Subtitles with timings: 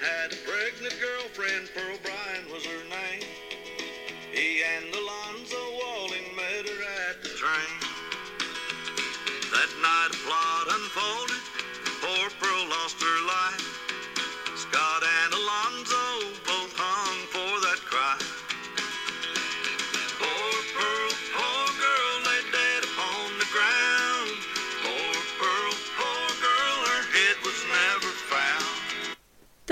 [0.00, 2.05] had a pregnant girlfriend, Bryan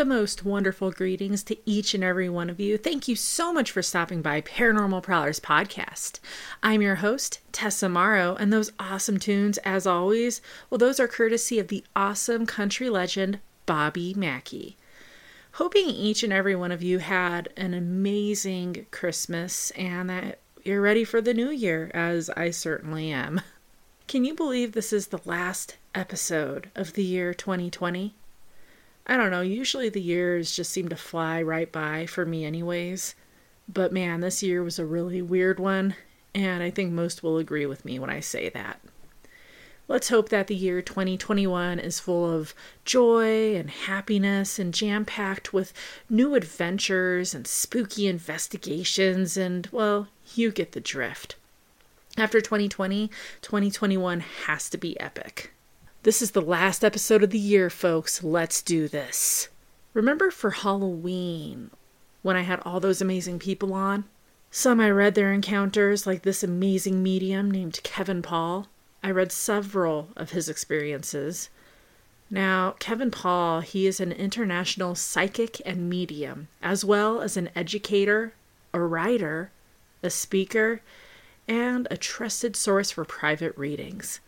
[0.05, 2.77] The most wonderful greetings to each and every one of you.
[2.77, 6.21] Thank you so much for stopping by Paranormal Prowlers podcast.
[6.63, 11.59] I'm your host, Tessa Morrow, and those awesome tunes, as always, well, those are courtesy
[11.59, 14.77] of the awesome country legend, Bobby Mackey.
[15.53, 21.05] Hoping each and every one of you had an amazing Christmas and that you're ready
[21.05, 23.41] for the new year, as I certainly am.
[24.07, 28.15] Can you believe this is the last episode of the year 2020?
[29.07, 33.15] I don't know, usually the years just seem to fly right by for me, anyways.
[33.69, 35.95] But man, this year was a really weird one,
[36.35, 38.81] and I think most will agree with me when I say that.
[39.87, 42.55] Let's hope that the year 2021 is full of
[42.87, 45.75] joy and happiness and jam packed with
[46.09, 51.37] new adventures and spooky investigations, and well, you get the drift.
[52.17, 53.09] After 2020,
[53.43, 55.54] 2021 has to be epic.
[56.05, 58.23] This is the last episode of the year, folks.
[58.23, 59.49] Let's do this.
[59.95, 61.71] Remember for Halloween
[62.21, 64.05] when I had all those amazing people on?
[64.51, 68.67] Some I read their encounters, like this amazing medium named Kevin Paul.
[69.03, 71.49] I read several of his experiences.
[72.29, 78.35] Now, Kevin Paul, he is an international psychic and medium, as well as an educator,
[78.75, 79.53] a writer,
[80.03, 80.83] a speaker,
[81.49, 84.21] and a trusted source for private readings.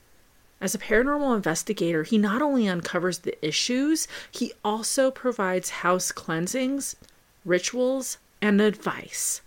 [0.58, 6.96] As a paranormal investigator, he not only uncovers the issues, he also provides house cleansings,
[7.44, 9.42] rituals, and advice.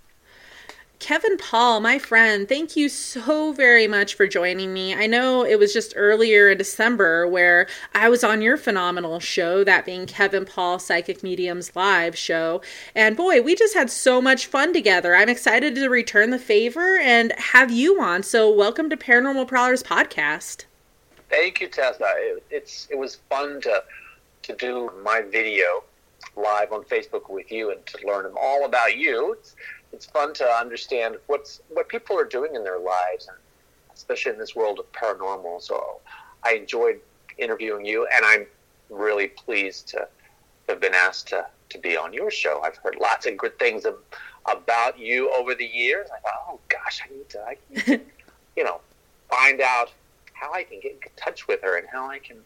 [0.99, 4.93] Kevin Paul, my friend, thank you so very much for joining me.
[4.93, 9.63] I know it was just earlier in December where I was on your phenomenal show,
[9.63, 12.61] that being Kevin Paul Psychic Mediums Live show.
[12.93, 15.15] And boy, we just had so much fun together.
[15.15, 18.21] I'm excited to return the favor and have you on.
[18.21, 20.65] So, welcome to Paranormal Prowlers Podcast.
[21.29, 22.07] Thank you, Tessa.
[22.17, 23.83] It, it's it was fun to
[24.43, 25.83] to do my video
[26.35, 29.33] live on Facebook with you and to learn all about you.
[29.33, 29.55] It's,
[29.93, 33.37] it's fun to understand what's what people are doing in their lives, and
[33.93, 35.61] especially in this world of paranormal.
[35.61, 35.99] So
[36.43, 36.99] I enjoyed
[37.37, 38.45] interviewing you, and I'm
[38.89, 40.07] really pleased to
[40.67, 42.61] have been asked to, to be on your show.
[42.63, 43.97] I've heard lots of good things ab-
[44.45, 46.07] about you over the years.
[46.15, 48.01] I thought, oh gosh, I need to, I need to
[48.57, 48.79] you know,
[49.29, 49.91] find out
[50.39, 52.37] how I can get in touch with her and how I can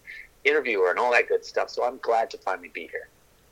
[0.43, 1.69] interview her and all that good stuff.
[1.69, 3.09] So I'm glad to finally be here.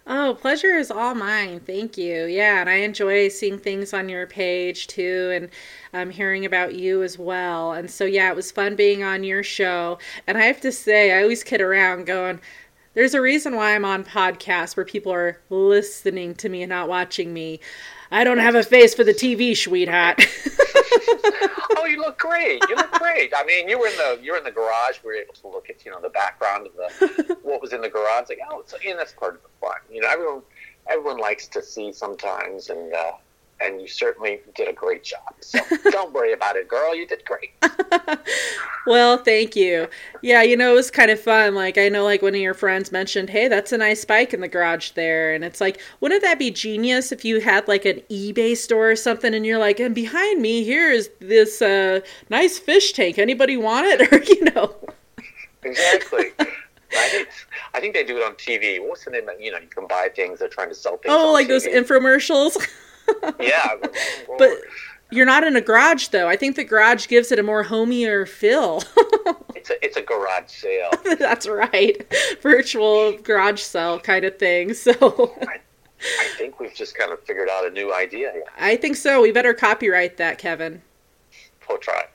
[0.07, 1.59] Oh, pleasure is all mine.
[1.59, 2.25] Thank you.
[2.25, 5.49] Yeah, and I enjoy seeing things on your page too and
[5.93, 7.73] um, hearing about you as well.
[7.73, 9.99] And so, yeah, it was fun being on your show.
[10.25, 12.41] And I have to say, I always kid around going,
[12.93, 16.89] there's a reason why I'm on podcasts where people are listening to me and not
[16.89, 17.59] watching me.
[18.09, 20.19] I don't have a face for the TV, sweetheart.
[21.77, 22.61] oh, you look great.
[22.69, 23.33] You look great.
[23.35, 24.97] I mean, you were in the you were in the garage.
[25.03, 27.81] We were able to look at you know the background of the what was in
[27.81, 28.29] the garage.
[28.29, 29.77] Like, oh, so, and that's part of the fun.
[29.91, 30.41] You know, everyone
[30.87, 33.11] everyone likes to see sometimes, and uh,
[33.63, 35.35] and you certainly did a great job.
[35.39, 35.59] So
[35.91, 36.95] don't worry about it, girl.
[36.95, 37.51] You did great.
[38.87, 39.87] well, thank you.
[40.21, 41.55] Yeah, you know, it was kind of fun.
[41.55, 44.41] Like, I know, like, one of your friends mentioned, hey, that's a nice bike in
[44.41, 45.33] the garage there.
[45.33, 48.95] And it's like, wouldn't that be genius if you had, like, an eBay store or
[48.95, 53.17] something and you're like, and behind me, here is this uh, nice fish tank.
[53.17, 54.01] Anybody want it?
[54.11, 54.75] Or, you know.
[55.63, 56.31] Exactly.
[56.39, 57.29] I think,
[57.73, 58.85] I think they do it on TV.
[58.85, 59.29] What's the name?
[59.29, 60.39] Of, you know, you can buy things.
[60.39, 61.13] They're trying to sell things.
[61.15, 61.49] Oh, like TV.
[61.49, 62.57] those infomercials.
[63.39, 63.75] Yeah,
[64.37, 64.51] but
[65.11, 66.27] you're not in a garage though.
[66.27, 68.83] I think the garage gives it a more homier feel.
[69.55, 70.91] it's a it's a garage sale.
[71.19, 72.05] That's right,
[72.41, 74.73] virtual garage sale kind of thing.
[74.73, 75.35] So.
[75.41, 75.59] I,
[76.19, 78.31] I think we've just kind of figured out a new idea.
[78.31, 78.43] Here.
[78.57, 79.21] I think so.
[79.21, 80.81] We better copyright that, Kevin.
[81.69, 82.05] We'll try.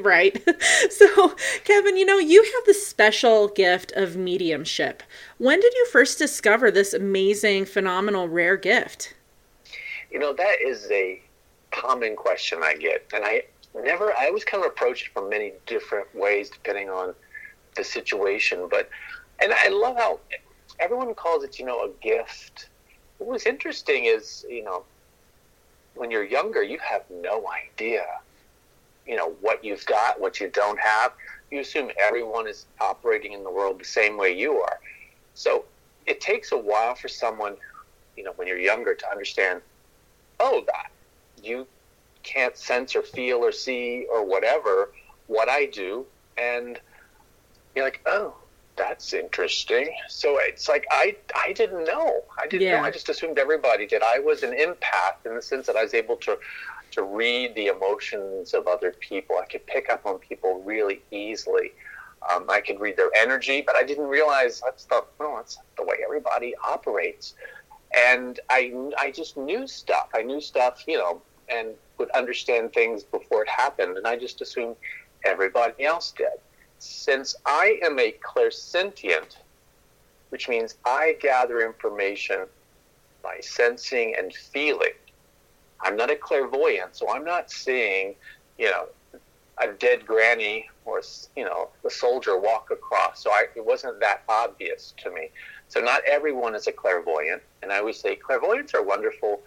[0.00, 0.42] right.
[0.90, 1.34] So,
[1.64, 5.02] Kevin, you know, you have the special gift of mediumship.
[5.38, 9.14] When did you first discover this amazing, phenomenal, rare gift?
[10.10, 11.20] You know, that is a
[11.70, 13.06] common question I get.
[13.14, 17.14] And I never, I always kind of approach it from many different ways depending on
[17.76, 18.66] the situation.
[18.68, 18.88] But,
[19.40, 20.20] and I love how
[20.78, 22.68] everyone calls it, you know, a gift.
[23.18, 24.84] What was interesting is, you know,
[25.94, 28.04] when you're younger, you have no idea,
[29.06, 31.12] you know, what you've got, what you don't have.
[31.50, 34.78] You assume everyone is operating in the world the same way you are.
[35.34, 35.64] So
[36.06, 37.56] it takes a while for someone,
[38.16, 39.60] you know, when you're younger to understand,
[40.40, 40.86] oh, that
[41.44, 41.68] you
[42.24, 44.90] can't sense or feel or see or whatever
[45.26, 46.06] what I do.
[46.38, 46.80] And
[47.74, 48.36] you're like, oh,
[48.76, 49.94] that's interesting.
[50.08, 52.22] So it's like I I didn't know.
[52.42, 52.78] I didn't Yeah.
[52.80, 52.84] know.
[52.84, 54.02] I just assumed everybody did.
[54.02, 56.38] I was an empath in the sense that I was able to
[56.92, 59.38] to read the emotions of other people.
[59.38, 61.72] I could pick up on people really easily.
[62.32, 65.84] Um, I could read their energy, but I didn't realize that's the well, that's the
[65.84, 67.34] way everybody operates.
[67.96, 70.08] And I I just knew stuff.
[70.14, 74.40] I knew stuff, you know, and would understand things before it happened, and I just
[74.40, 74.76] assumed
[75.24, 76.28] everybody else did.
[76.78, 79.36] Since I am a clairsentient,
[80.30, 82.46] which means I gather information
[83.22, 84.92] by sensing and feeling.
[85.82, 88.14] I'm not a clairvoyant, so I'm not seeing,
[88.58, 88.86] you know,
[89.58, 91.02] a dead granny or
[91.36, 93.22] you know a soldier walk across.
[93.22, 95.30] So I, it wasn't that obvious to me.
[95.70, 99.40] So not everyone is a clairvoyant, and I always say clairvoyants are wonderful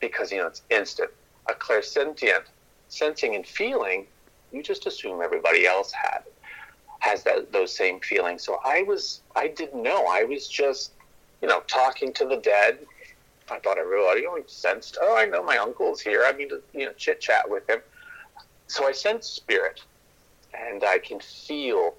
[0.00, 1.10] because you know it's instant.
[1.48, 2.42] A clairsentient,
[2.88, 4.06] sensing and feeling,
[4.50, 6.22] you just assume everybody else had
[6.98, 8.42] has that those same feelings.
[8.42, 10.06] So I was I didn't know.
[10.08, 10.92] I was just
[11.40, 12.80] you know talking to the dead.
[13.48, 14.98] I thought everybody only sensed.
[15.00, 16.24] Oh, I know my uncle's here.
[16.26, 17.78] I need to you know chit chat with him.
[18.66, 19.80] So I sense spirit,
[20.52, 21.94] and I can feel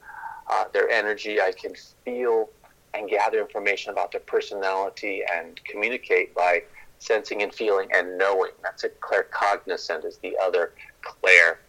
[0.49, 1.39] uh, their energy.
[1.39, 1.73] I can
[2.03, 2.49] feel
[2.93, 6.61] and gather information about their personality and communicate by
[6.99, 8.51] sensing and feeling and knowing.
[8.61, 11.59] That's a claircognizant is the other clair,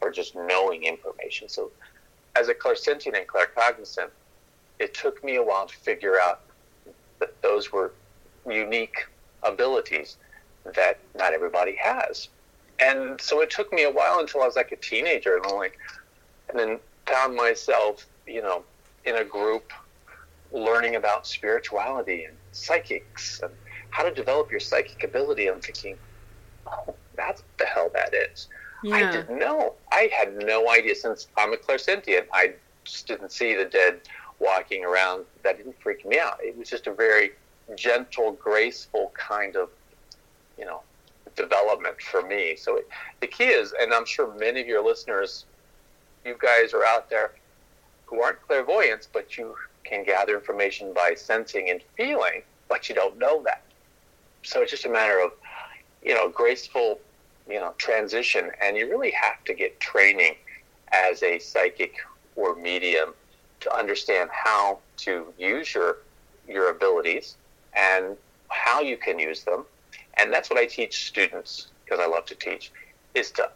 [0.00, 1.48] or just knowing information.
[1.48, 1.70] So
[2.36, 4.10] as a clairsentient and claircognizant,
[4.78, 6.40] it took me a while to figure out
[7.18, 7.92] that those were
[8.48, 9.06] unique
[9.42, 10.16] abilities
[10.74, 12.28] that not everybody has.
[12.78, 15.56] And so it took me a while until I was like a teenager and I'm
[15.56, 15.76] like,
[16.48, 18.62] and then found myself, you know,
[19.04, 19.72] in a group
[20.52, 23.52] learning about spirituality and psychics and
[23.90, 25.48] how to develop your psychic ability.
[25.48, 25.96] I'm thinking,
[26.66, 28.48] oh, that's what the hell that is.
[28.92, 29.74] I didn't know.
[29.90, 32.26] I had no idea since I'm a clairsentient.
[32.32, 32.54] I
[32.84, 34.00] just didn't see the dead
[34.38, 35.24] walking around.
[35.42, 36.38] That didn't freak me out.
[36.40, 37.32] It was just a very
[37.74, 39.68] gentle, graceful kind of,
[40.56, 40.82] you know,
[41.34, 42.56] development for me.
[42.56, 42.88] So it,
[43.20, 45.44] the key is, and I'm sure many of your listeners,
[46.24, 47.32] you guys are out there
[48.06, 49.56] who aren't clairvoyants, but you
[49.88, 53.62] can gather information by sensing and feeling, but you don't know that.
[54.42, 55.32] So it's just a matter of,
[56.02, 57.00] you know, graceful
[57.48, 60.34] you know transition and you really have to get training
[60.92, 61.94] as a psychic
[62.36, 63.14] or medium
[63.60, 65.98] to understand how to use your
[66.46, 67.36] your abilities
[67.74, 68.16] and
[68.48, 69.64] how you can use them
[70.14, 72.70] and that's what i teach students because i love to teach
[73.14, 73.48] is to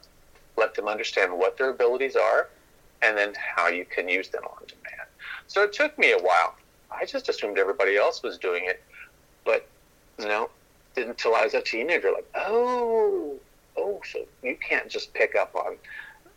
[0.56, 2.48] let them understand what their abilities are
[3.02, 5.08] and then how you can use them on demand
[5.46, 6.54] so it took me a while
[6.90, 8.82] i just assumed everybody else was doing it
[9.44, 9.66] but
[10.18, 10.48] no
[10.94, 13.38] didn't until i was a teenager like oh
[13.76, 15.76] oh, so you can't just pick up on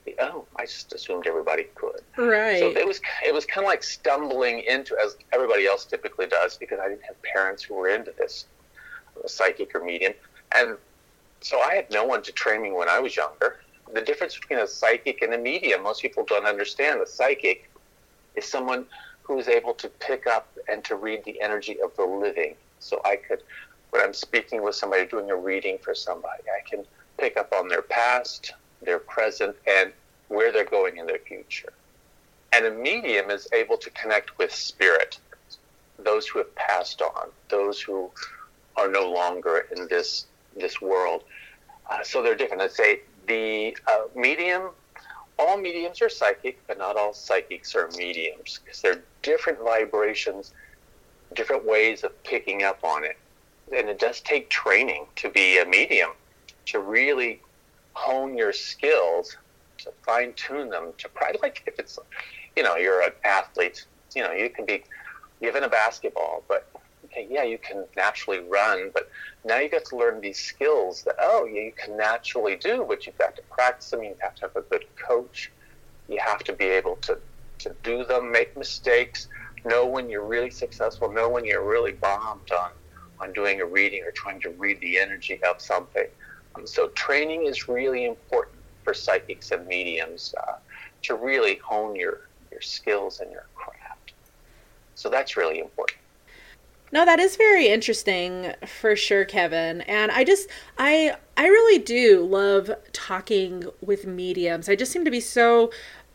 [0.06, 2.02] the, oh, I just assumed everybody could.
[2.18, 2.60] Right.
[2.60, 6.58] So it was it was kind of like stumbling into as everybody else typically does
[6.58, 8.46] because I didn't have parents who were into this,
[9.24, 10.14] a psychic or medium,
[10.56, 10.78] and
[11.42, 13.60] so I had no one to train me when I was younger.
[13.94, 17.02] The difference between a psychic and a medium, most people don't understand.
[17.02, 17.70] A psychic
[18.36, 18.86] is someone
[19.24, 22.56] who is able to pick up and to read the energy of the living.
[22.80, 23.42] So I could,
[23.90, 26.86] when I'm speaking with somebody, doing a reading for somebody, I can
[27.18, 29.92] pick up on their past, their present, and
[30.28, 31.74] where they're going in their future.
[32.54, 35.20] And a medium is able to connect with spirit,
[35.98, 38.12] those who have passed on, those who
[38.78, 41.24] are no longer in this this world.
[41.90, 42.62] Uh, so they're different.
[42.62, 44.70] I'd say the uh, medium,
[45.38, 50.54] all mediums are psychic, but not all psychics are mediums because they're different vibrations,
[51.36, 53.18] different ways of picking up on it.
[53.76, 56.12] And it does take training to be a medium,
[56.68, 57.42] to really
[57.94, 59.36] hone your skills,
[59.80, 62.00] to fine tune them, to probably like if it's,
[62.56, 64.84] you know, you're an athlete, you know, you can be
[65.42, 66.68] given a basketball, but
[67.06, 69.10] okay, yeah, you can naturally run, but
[69.46, 73.18] now you get to learn these skills that oh, you can naturally do, but you've
[73.18, 74.04] got to practice them.
[74.04, 75.52] You have to have a good coach.
[76.08, 77.20] You have to be able to
[77.60, 79.28] to do them, make mistakes,
[79.64, 82.72] know when you're really successful, know when you're really bombed on
[83.20, 86.08] on doing a reading or trying to read the energy of something.
[86.56, 90.54] Um, so training is really important for psychics and mediums uh,
[91.04, 92.18] to really hone your
[92.52, 94.14] your skills and your craft.
[94.96, 96.00] So that's really important.
[96.92, 99.82] No, that is very interesting for sure, Kevin.
[99.82, 104.70] And I just I I really do love talking with mediums.
[104.70, 105.72] I just seem to be so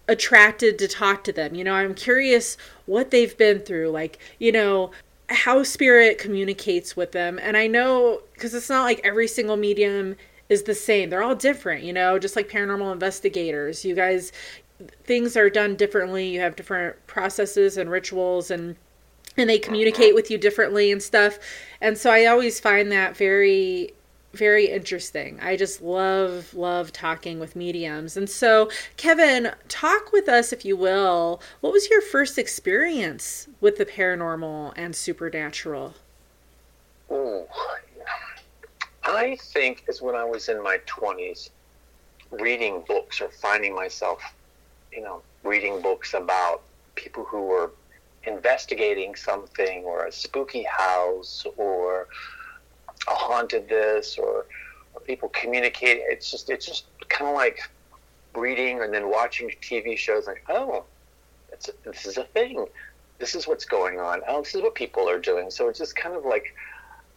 [0.09, 1.55] attracted to talk to them.
[1.55, 3.91] You know, I'm curious what they've been through.
[3.91, 4.91] Like, you know,
[5.29, 7.39] how spirit communicates with them.
[7.43, 10.17] And I know because it's not like every single medium
[10.49, 11.11] is the same.
[11.11, 13.85] They're all different, you know, just like paranormal investigators.
[13.85, 14.33] You guys
[15.05, 16.29] things are done differently.
[16.29, 18.77] You have different processes and rituals and
[19.41, 21.39] and they communicate with you differently and stuff.
[21.81, 23.95] And so I always find that very
[24.33, 25.41] very interesting.
[25.43, 28.17] I just love love talking with mediums.
[28.17, 31.41] And so, Kevin, talk with us if you will.
[31.61, 35.95] What was your first experience with the paranormal and supernatural?
[37.11, 37.45] Ooh,
[39.03, 41.51] I think is when I was in my 20s
[42.31, 44.23] reading books or finding myself,
[44.93, 46.63] you know, reading books about
[46.95, 47.73] people who were
[48.25, 52.09] investigating something or a spooky house or
[53.09, 54.47] a haunted this or,
[54.95, 56.05] or people communicating.
[56.07, 57.61] It's just it's just kind of like
[58.35, 60.27] reading and then watching TV shows.
[60.27, 60.85] Like, oh,
[61.85, 62.67] this is a thing.
[63.19, 64.21] This is what's going on.
[64.27, 65.51] Oh, this is what people are doing.
[65.51, 66.55] So it's just kind of like,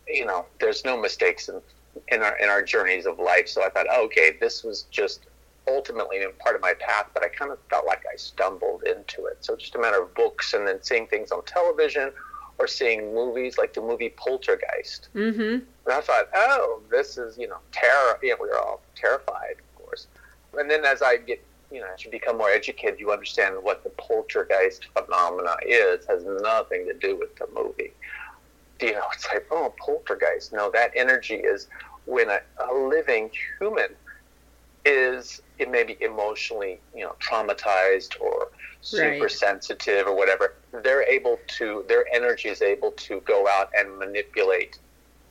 [0.07, 1.61] you know, there's no mistakes in
[2.09, 3.47] in our in our journeys of life.
[3.47, 5.21] So I thought, oh, okay, this was just
[5.67, 9.37] ultimately part of my path, but I kind of felt like I stumbled into it.
[9.41, 12.11] So just a matter of books and then seeing things on television
[12.57, 15.09] or seeing movies like the movie Poltergeist.
[15.15, 15.41] Mm-hmm.
[15.41, 18.19] And I thought, oh, this is, you know, terror.
[18.21, 20.07] You know, we were all terrified, of course.
[20.57, 23.83] And then as I get, you know, as you become more educated, you understand what
[23.83, 26.05] the poltergeist phenomena is.
[26.05, 27.93] Has nothing to do with the movie.
[28.81, 30.53] You know, it's like, oh, poltergeist.
[30.53, 31.67] No, that energy is
[32.05, 33.95] when a, a living human
[34.85, 38.49] is it may be emotionally, you know, traumatized or
[38.81, 39.31] super right.
[39.31, 44.77] sensitive or whatever, they're able to, their energy is able to go out and manipulate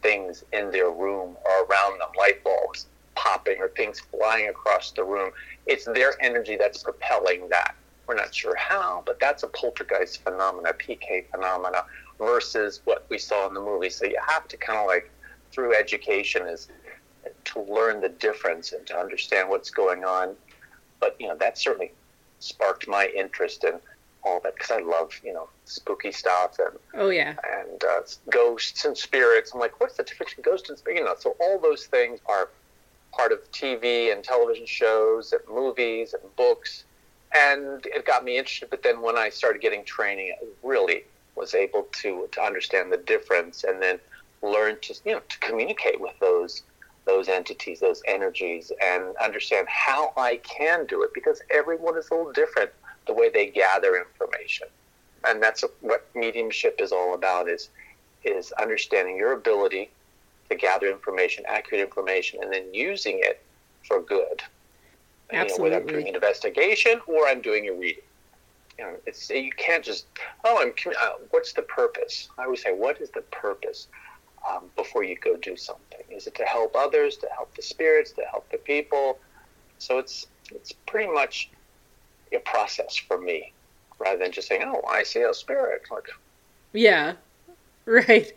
[0.00, 5.04] things in their room or around them, light bulbs popping or things flying across the
[5.04, 5.30] room.
[5.66, 7.74] It's their energy that's propelling that.
[8.08, 11.84] We're not sure how, but that's a poltergeist phenomena, PK phenomena,
[12.18, 13.90] versus what we saw in the movie.
[13.90, 15.10] So you have to kind of like,
[15.52, 16.68] through education, is
[17.44, 20.34] to learn the difference and to understand what's going on.
[21.00, 21.92] But you know, that certainly
[22.38, 23.78] sparked my interest in
[24.24, 28.00] all that because I love you know spooky stuff and oh yeah and uh,
[28.30, 29.52] ghosts and spirits.
[29.52, 31.00] I'm like, what's the difference between ghosts and spirits?
[31.00, 32.48] You know, so all those things are
[33.12, 36.84] part of TV and television shows and movies and books,
[37.36, 38.70] and it got me interested.
[38.70, 42.98] But then when I started getting training, I really was able to to understand the
[42.98, 43.98] difference and then
[44.42, 46.62] learn to you know to communicate with those
[47.04, 52.14] those entities, those energies, and understand how I can do it because everyone is a
[52.14, 52.70] little different
[53.06, 54.68] the way they gather information.
[55.26, 57.70] And that's what mediumship is all about is
[58.24, 59.90] is understanding your ability
[60.48, 63.42] to gather information, accurate information, and then using it
[63.86, 64.42] for good.
[65.32, 65.42] Absolutely.
[65.42, 68.02] You know, whether I'm doing an investigation or I'm doing a reading.
[68.78, 70.06] You know, it's you can't just
[70.44, 72.28] oh I'm uh, what's the purpose?
[72.38, 73.88] I always say what is the purpose?
[74.48, 76.00] Um, before you go do something?
[76.10, 79.18] Is it to help others, to help the spirits, to help the people?
[79.78, 81.50] So it's it's pretty much
[82.32, 83.52] a process for me,
[83.98, 86.08] rather than just saying, "Oh, I see a spirit." Like,
[86.72, 87.14] yeah,
[87.84, 88.32] right.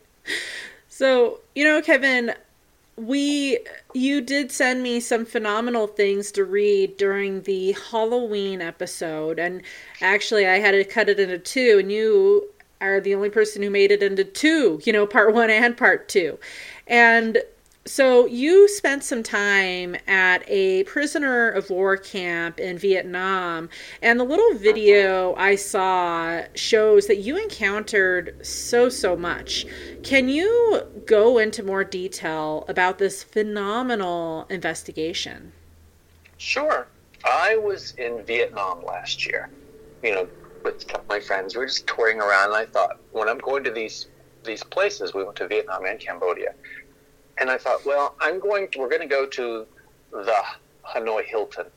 [0.88, 2.34] So you know, Kevin,
[2.98, 3.60] we
[3.94, 9.62] you did send me some phenomenal things to read during the Halloween episode, and
[10.02, 12.50] actually, I had to cut it into two, and you
[12.86, 16.08] are the only person who made it into two, you know, part one and part
[16.08, 16.40] two.
[16.88, 17.44] And
[17.88, 23.70] so you spent some time at a prisoner of war camp in Vietnam,
[24.02, 29.68] and the little video I saw shows that you encountered so, so much.
[30.02, 35.52] Can you go into more detail about this phenomenal investigation?
[36.38, 36.88] Sure.
[37.24, 39.50] I was in Vietnam last year.
[40.02, 40.28] You know,
[40.66, 41.56] with my friends.
[41.56, 44.08] We were just touring around, and I thought, when I'm going to these
[44.44, 46.54] these places, we went to Vietnam and Cambodia,
[47.38, 48.68] and I thought, well, I'm going.
[48.72, 49.66] To, we're going to go to
[50.12, 50.44] the
[50.86, 51.68] Hanoi Hilton,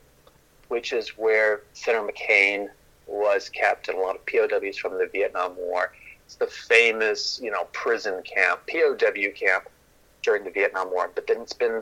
[0.67, 2.67] which is where Senator McCain
[3.07, 5.93] was kept, and a lot of POWs from the Vietnam War.
[6.25, 9.69] It's the famous, you know, prison camp, POW camp
[10.21, 11.09] during the Vietnam War.
[11.13, 11.81] But then it's been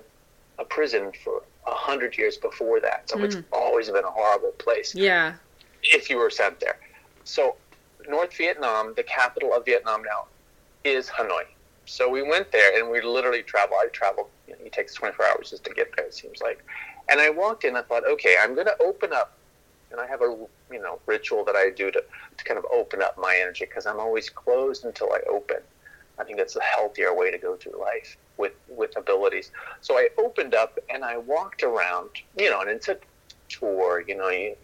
[0.60, 3.26] a prison for a hundred years before that, so mm.
[3.26, 4.96] it's always been a horrible place.
[4.96, 5.34] Yeah.
[5.84, 6.78] If you were sent there.
[7.28, 7.58] So,
[8.08, 10.28] North Vietnam, the capital of Vietnam now,
[10.86, 11.44] is Hanoi.
[11.86, 13.80] So we went there and we literally traveled.
[13.84, 16.64] I traveled, you know, it takes 24 hours just to get there, it seems like.
[17.10, 19.38] And I walked in, and I thought, okay, I'm going to open up.
[19.92, 20.38] And I have a,
[20.72, 22.02] you know, ritual that I do to,
[22.38, 25.58] to kind of open up my energy because I'm always closed until I open.
[26.20, 29.52] I think that's a healthier way to go through life with, with abilities.
[29.82, 32.98] So I opened up and I walked around, you know, and it's a
[33.50, 34.56] tour, you know,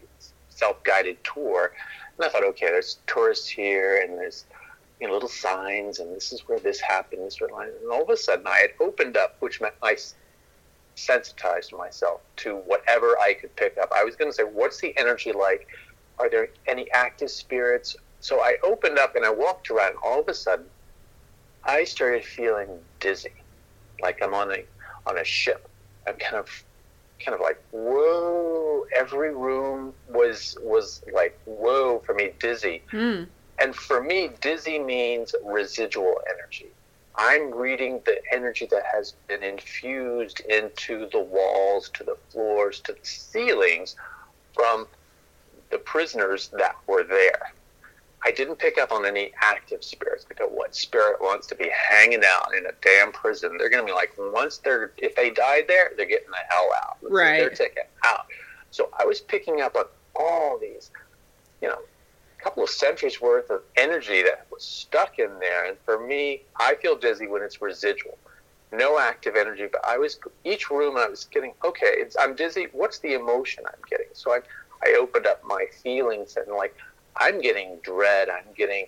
[0.50, 1.72] self guided tour.
[2.18, 4.46] And I thought, okay, there's tourists here, and there's,
[5.00, 7.70] you know, little signs, and this is where this happened, this line.
[7.82, 9.98] And all of a sudden, I had opened up, which meant I
[10.96, 13.92] sensitized myself to whatever I could pick up.
[13.96, 15.68] I was going to say, what's the energy like?
[16.20, 17.96] Are there any active spirits?
[18.20, 19.96] So I opened up and I walked around.
[20.04, 20.66] All of a sudden,
[21.64, 23.34] I started feeling dizzy,
[24.02, 24.64] like I'm on a
[25.06, 25.68] on a ship.
[26.08, 26.64] I'm kind of
[27.24, 28.84] kind of like whoa.
[28.96, 32.84] Every room was was like whoa for me, dizzy.
[32.92, 33.28] Mm.
[33.62, 36.72] And for me, dizzy means residual energy.
[37.16, 42.94] I'm reading the energy that has been infused into the walls, to the floors, to
[42.94, 43.96] the ceilings
[44.54, 44.88] from
[45.72, 47.54] the prisoners that were there.
[48.26, 52.22] I didn't pick up on any active spirits because what spirit wants to be hanging
[52.26, 53.58] out in a damn prison?
[53.58, 56.70] They're going to be like, once they're, if they died there, they're getting the hell
[56.84, 56.98] out.
[57.02, 57.40] Right.
[57.40, 58.26] They're taken out.
[58.72, 60.92] So I was picking up on all these,
[61.62, 61.80] you know,
[62.40, 65.66] a couple of centuries worth of energy that was stuck in there.
[65.66, 68.18] And for me, I feel dizzy when it's residual.
[68.72, 71.94] No active energy, but I was each room I was getting okay.
[71.98, 72.70] It's, I'm dizzy.
[72.72, 74.08] What's the emotion I'm getting?
[74.14, 74.40] So I
[74.84, 76.76] I opened up my feelings and like
[77.18, 78.30] I'm getting dread.
[78.30, 78.86] I'm getting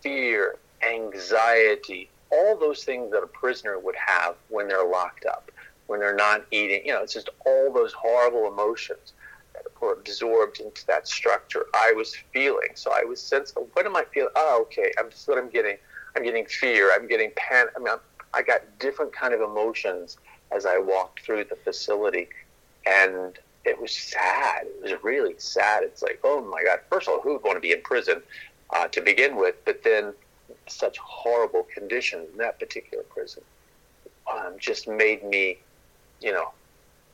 [0.00, 0.56] fear,
[0.88, 5.50] anxiety, all those things that a prisoner would have when they're locked up,
[5.86, 6.82] when they're not eating.
[6.84, 9.12] You know, it's just all those horrible emotions
[9.54, 11.66] that were absorbed into that structure.
[11.74, 12.68] I was feeling.
[12.74, 14.32] So I was sensing, what am I feeling?
[14.36, 14.92] Oh, okay.
[14.98, 15.76] I'm just what I'm getting.
[16.16, 16.92] I'm getting fear.
[16.94, 17.72] I'm getting panic.
[17.76, 17.98] I mean, I'm,
[18.34, 20.18] I got different kind of emotions
[20.52, 22.28] as I walked through the facility,
[22.86, 24.66] and it was sad.
[24.66, 25.82] It was really sad.
[25.82, 26.80] It's like, oh my God.
[26.90, 28.22] First of all, who would want to be in prison
[28.70, 29.56] uh, to begin with?
[29.64, 30.14] But then
[30.66, 33.42] such horrible conditions in that particular prison
[34.32, 35.58] um, just made me,
[36.20, 36.52] you know,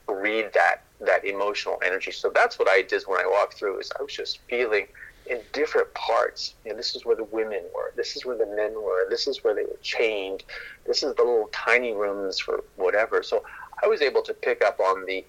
[0.08, 2.10] read that that emotional energy.
[2.12, 3.80] So that's what I did when I walked through.
[3.80, 4.86] Is I was just feeling
[5.28, 6.54] in different parts.
[6.64, 7.92] You know, this is where the women were.
[7.96, 9.08] This is where the men were.
[9.10, 10.44] This is where they were chained.
[10.86, 13.22] This is the little tiny rooms for whatever.
[13.22, 13.42] So
[13.82, 15.24] I was able to pick up on the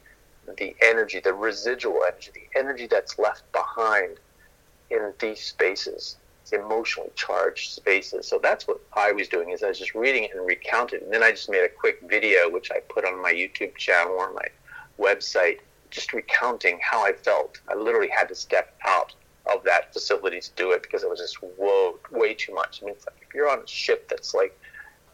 [0.58, 4.18] the energy, the residual energy, the energy that's left behind
[4.90, 6.18] in these spaces,
[6.52, 8.28] emotionally charged spaces.
[8.28, 11.04] So that's what I was doing is I was just reading it and recounting.
[11.04, 14.14] And then I just made a quick video which I put on my YouTube channel
[14.14, 14.48] or my
[15.00, 17.60] website just recounting how I felt.
[17.68, 19.14] I literally had to step out
[19.54, 22.82] of that facility to do it because it was just whoa, way too much.
[22.82, 24.58] I mean, like if you're on a ship that's like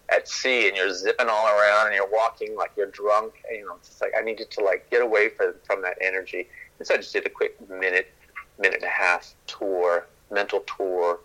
[0.09, 3.65] at sea and you're zipping all around and you're walking like you're drunk, and, you
[3.65, 6.47] know, it's like I needed to like get away from from that energy.
[6.79, 8.11] And so I just did a quick minute,
[8.59, 11.19] minute and a half tour, mental tour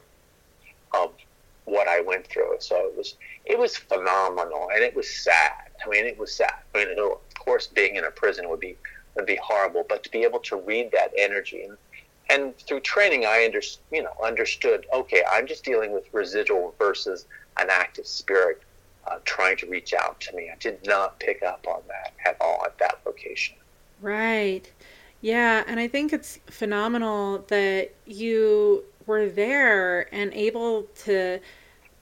[0.94, 1.12] of
[1.64, 2.56] what I went through.
[2.60, 5.70] So it was it was phenomenal and it was sad.
[5.84, 6.54] I mean, it was sad.
[6.74, 8.76] I mean, of course, being in a prison would be
[9.14, 11.76] would be horrible, but to be able to read that energy and
[12.30, 13.60] and through training, I under,
[13.90, 14.86] you know understood.
[14.92, 18.62] Okay, I'm just dealing with residual versus an active spirit
[19.10, 20.50] uh, trying to reach out to me.
[20.52, 23.56] I did not pick up on that at all at that location.
[24.00, 24.70] Right.
[25.20, 31.40] Yeah, and I think it's phenomenal that you were there and able to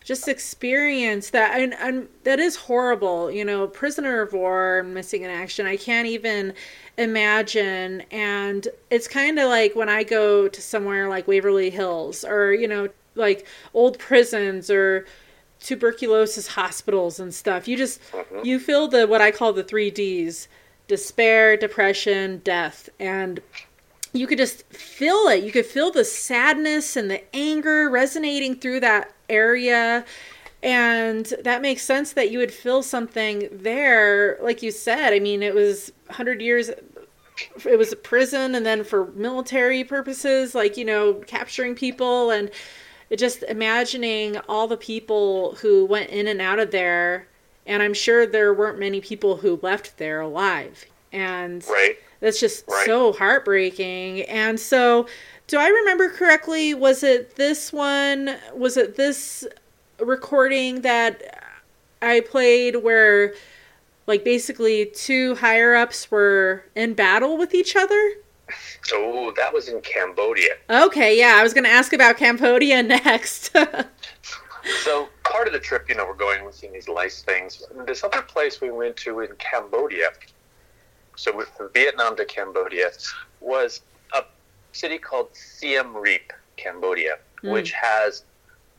[0.04, 5.30] just experience that and, and that is horrible you know prisoner of war missing in
[5.30, 6.54] action i can't even
[6.96, 12.52] imagine and it's kind of like when i go to somewhere like waverly hills or
[12.54, 15.04] you know like old prisons or
[15.60, 18.44] tuberculosis hospitals and stuff you just Mhm.
[18.44, 20.48] you feel the what i call the three d's
[20.88, 23.40] despair depression death and
[24.12, 25.44] you could just feel it.
[25.44, 30.06] You could feel the sadness and the anger resonating through that area.
[30.62, 34.38] And that makes sense that you would feel something there.
[34.40, 38.84] Like you said, I mean, it was 100 years, it was a prison, and then
[38.84, 42.30] for military purposes, like, you know, capturing people.
[42.30, 42.50] And
[43.14, 47.26] just imagining all the people who went in and out of there.
[47.66, 50.84] And I'm sure there weren't many people who left there alive.
[51.12, 51.96] And Right.
[52.20, 52.86] that's just Right.
[52.86, 54.22] so heartbreaking.
[54.22, 55.06] And so,
[55.46, 56.74] do I remember correctly?
[56.74, 58.36] Was it this one?
[58.54, 59.46] Was it this
[60.00, 61.42] recording that
[62.02, 63.34] I played where,
[64.06, 68.14] like, basically two higher ups were in battle with each other?
[68.92, 70.54] Oh, that was in Cambodia.
[70.70, 73.56] Okay, yeah, I was going to ask about Cambodia next.
[74.82, 77.62] So part of the trip, you know, we're going we're seeing these nice things.
[77.86, 80.08] This other place we went to in Cambodia,
[81.16, 82.90] so from Vietnam to Cambodia,
[83.40, 83.80] was
[84.12, 84.24] a
[84.72, 87.52] city called Siem Reap, Cambodia, Mm.
[87.52, 88.24] which has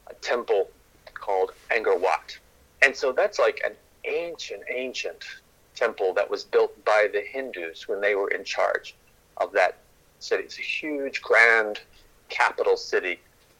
[0.07, 0.67] a temple
[1.13, 2.35] called Angkor Wat.
[2.81, 3.73] And so that's like an
[4.05, 5.23] ancient, ancient
[5.75, 8.95] temple that was built by the Hindus when they were in charge
[9.39, 9.77] of that
[10.19, 10.43] city.
[10.43, 11.79] It's a huge, grand
[12.29, 13.19] capital city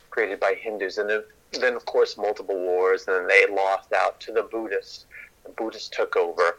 [0.10, 0.98] created by Hindus.
[0.98, 1.26] And the,
[1.60, 5.06] then of course multiple wars, and then they lost out to the Buddhists.
[5.44, 6.58] The Buddhists took over,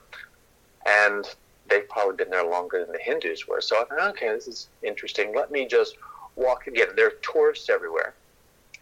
[0.86, 1.24] and
[1.68, 3.60] they've probably been there longer than the Hindus were.
[3.60, 5.34] So I thought, okay, this is interesting.
[5.34, 5.96] Let me just
[6.36, 6.88] walk again.
[6.96, 8.14] There are tourists everywhere.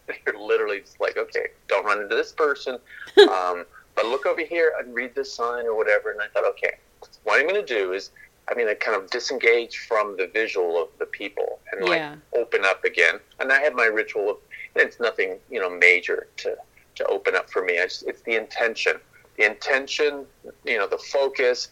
[0.25, 2.75] You're literally just like, okay, don't run into this person,
[3.29, 6.11] um, but look over here and read this sign or whatever.
[6.11, 6.77] And I thought, okay,
[7.23, 8.11] what I'm going to do is
[8.49, 12.15] I'm going to kind of disengage from the visual of the people and like Yeah.
[12.33, 13.19] open up again.
[13.39, 14.37] And I have my ritual of,
[14.75, 16.55] it's nothing, you know, major to,
[16.95, 17.79] to open up for me.
[17.79, 18.93] I just, it's the intention,
[19.37, 20.25] the intention,
[20.63, 21.69] you know, the focus.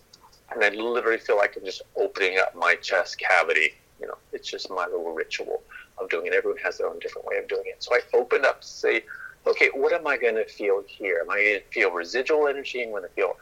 [0.52, 3.70] And I literally feel like I'm just opening up my chest cavity.
[4.00, 5.62] You know, it's just my little ritual
[6.00, 6.34] of doing it.
[6.34, 7.84] Everyone has their own different way of doing it.
[7.84, 9.04] So I open up to say,
[9.48, 11.20] okay, what am I going to feel here?
[11.22, 12.84] Am I going to feel residual energy?
[12.84, 13.34] I'm going to feel,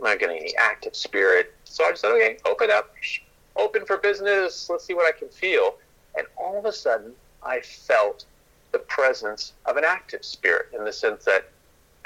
[0.00, 1.52] am I going to any active spirit?
[1.72, 2.94] So I just said, okay, open up,
[3.56, 4.68] open for business.
[4.68, 5.76] Let's see what I can feel.
[6.16, 8.26] And all of a sudden, I felt
[8.72, 11.48] the presence of an active spirit in the sense that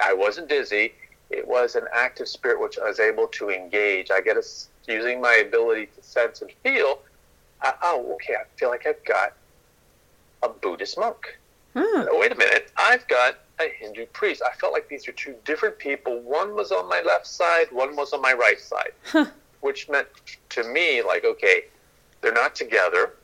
[0.01, 0.95] I wasn't dizzy.
[1.31, 4.13] It was an active spirit which I was able to engage.
[4.13, 4.43] I get a,
[4.87, 7.01] using my ability to sense and feel.
[7.61, 8.35] Uh, oh, okay.
[8.35, 9.33] I feel like I've got
[10.45, 11.39] a Buddhist monk.
[11.75, 12.07] Huh.
[12.09, 12.71] Oh, wait a minute.
[12.77, 14.43] I've got a Hindu priest.
[14.49, 16.21] I felt like these were two different people.
[16.21, 19.27] One was on my left side, one was on my right side.
[19.67, 20.09] Which meant
[20.51, 21.65] to me like, okay,
[22.21, 23.15] they're not together.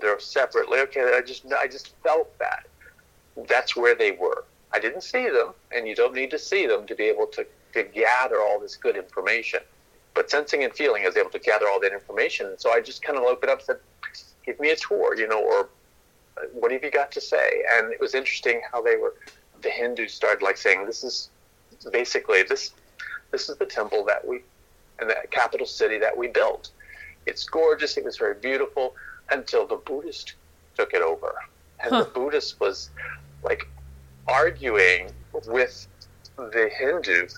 [0.00, 0.80] They're separately.
[0.80, 2.66] Okay, I just I just felt that.
[3.48, 4.44] That's where they were.
[4.74, 7.46] I didn't see them, and you don't need to see them to be able to,
[7.72, 9.60] to gather all this good information.
[10.14, 12.58] But sensing and feeling, is able to gather all that information.
[12.58, 13.78] So I just kind of opened up and said,
[14.44, 15.68] give me a tour, you know, or
[16.36, 17.62] uh, what have you got to say?
[17.74, 19.14] And it was interesting how they were,
[19.62, 21.30] the Hindus started like saying, this is
[21.92, 22.72] basically, this,
[23.30, 24.42] this is the temple that we,
[25.00, 26.70] and the capital city that we built.
[27.26, 27.96] It's gorgeous.
[27.96, 28.94] It was very beautiful
[29.30, 30.34] until the Buddhist
[30.76, 31.34] took it over.
[31.80, 32.04] And Huh.
[32.04, 32.90] the Buddhist was
[33.42, 33.68] like
[34.26, 35.10] arguing
[35.46, 35.86] with
[36.36, 37.28] the Hindu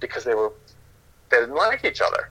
[0.00, 0.52] because they were,
[1.30, 2.30] they didn't like each other.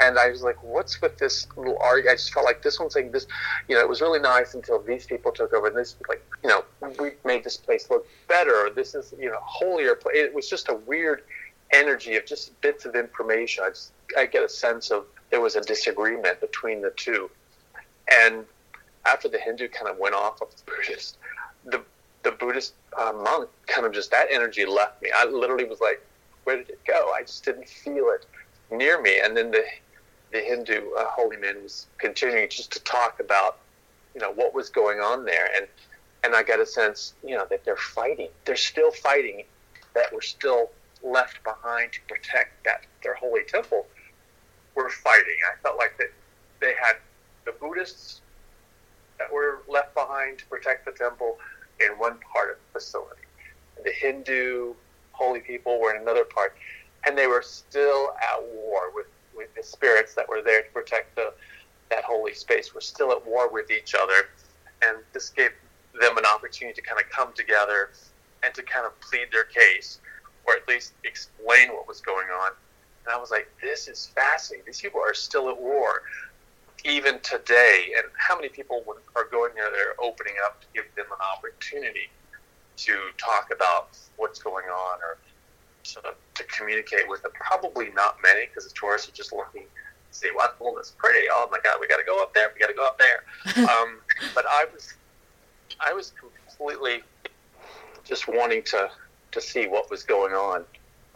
[0.00, 2.12] And I was like, what's with this little argument?
[2.12, 3.26] I just felt like this one's saying this,
[3.66, 5.66] you know, it was really nice until these people took over.
[5.66, 6.64] And this, like, you know,
[7.00, 8.70] we made this place look better.
[8.74, 10.14] This is, you know, holier place.
[10.16, 11.22] It was just a weird
[11.72, 13.64] energy of just bits of information.
[13.64, 17.30] I just, I get a sense of there was a disagreement between the two.
[18.10, 18.44] And
[19.04, 21.18] after the Hindu kind of went off of the Buddhist,
[21.64, 21.82] the,
[22.22, 25.10] the Buddhist uh, monk kind of just, that energy left me.
[25.14, 26.04] I literally was like,
[26.44, 27.12] where did it go?
[27.14, 28.24] I just didn't feel it
[28.74, 29.20] near me.
[29.22, 29.64] And then the,
[30.32, 33.58] the Hindu uh, holy man was continuing just to talk about,
[34.14, 35.50] you know, what was going on there.
[35.54, 35.66] And,
[36.24, 38.28] and I got a sense, you know, that they're fighting.
[38.46, 39.44] They're still fighting,
[39.94, 40.70] that we're still
[41.02, 43.86] left behind to protect that their holy temple.
[44.78, 45.34] We're fighting.
[45.52, 46.12] I felt like that
[46.60, 46.98] they had
[47.44, 48.20] the Buddhists
[49.18, 51.36] that were left behind to protect the temple
[51.80, 53.22] in one part of the facility.
[53.82, 54.74] The Hindu
[55.10, 56.56] holy people were in another part,
[57.04, 61.16] and they were still at war with, with the spirits that were there to protect
[61.16, 61.32] the
[61.90, 62.72] that holy space.
[62.72, 64.28] Were still at war with each other,
[64.82, 65.50] and this gave
[66.00, 67.90] them an opportunity to kind of come together
[68.44, 69.98] and to kind of plead their case,
[70.46, 72.52] or at least explain what was going on.
[73.08, 74.66] And I was like, this is fascinating.
[74.66, 76.02] These people are still at war
[76.84, 79.70] even today, and how many people would, are going there?
[79.70, 82.10] They're opening up to give them an opportunity
[82.76, 85.16] to talk about what's going on or
[85.84, 87.32] to, to communicate with them.
[87.34, 91.28] Probably not many because the tourists are just looking to see what well, that's pretty.
[91.32, 92.52] Oh my God, we got to go up there.
[92.52, 93.64] We got to go up there.
[93.70, 94.00] um,
[94.34, 94.92] but I was,
[95.80, 97.00] I was completely
[98.04, 98.90] just wanting to
[99.32, 100.64] to see what was going on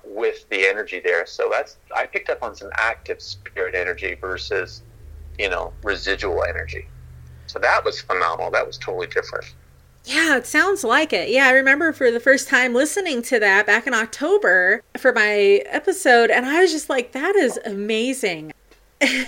[0.05, 1.27] with the energy there.
[1.27, 4.83] So that's I picked up on some active spirit energy versus
[5.39, 6.87] you know, residual energy.
[7.47, 8.51] So that was phenomenal.
[8.51, 9.55] That was totally different.
[10.05, 11.31] Yeah, it sounds like it.
[11.31, 15.63] Yeah, I remember for the first time listening to that back in October for my
[15.67, 18.53] episode, and I was just like, that is amazing.
[19.01, 19.27] and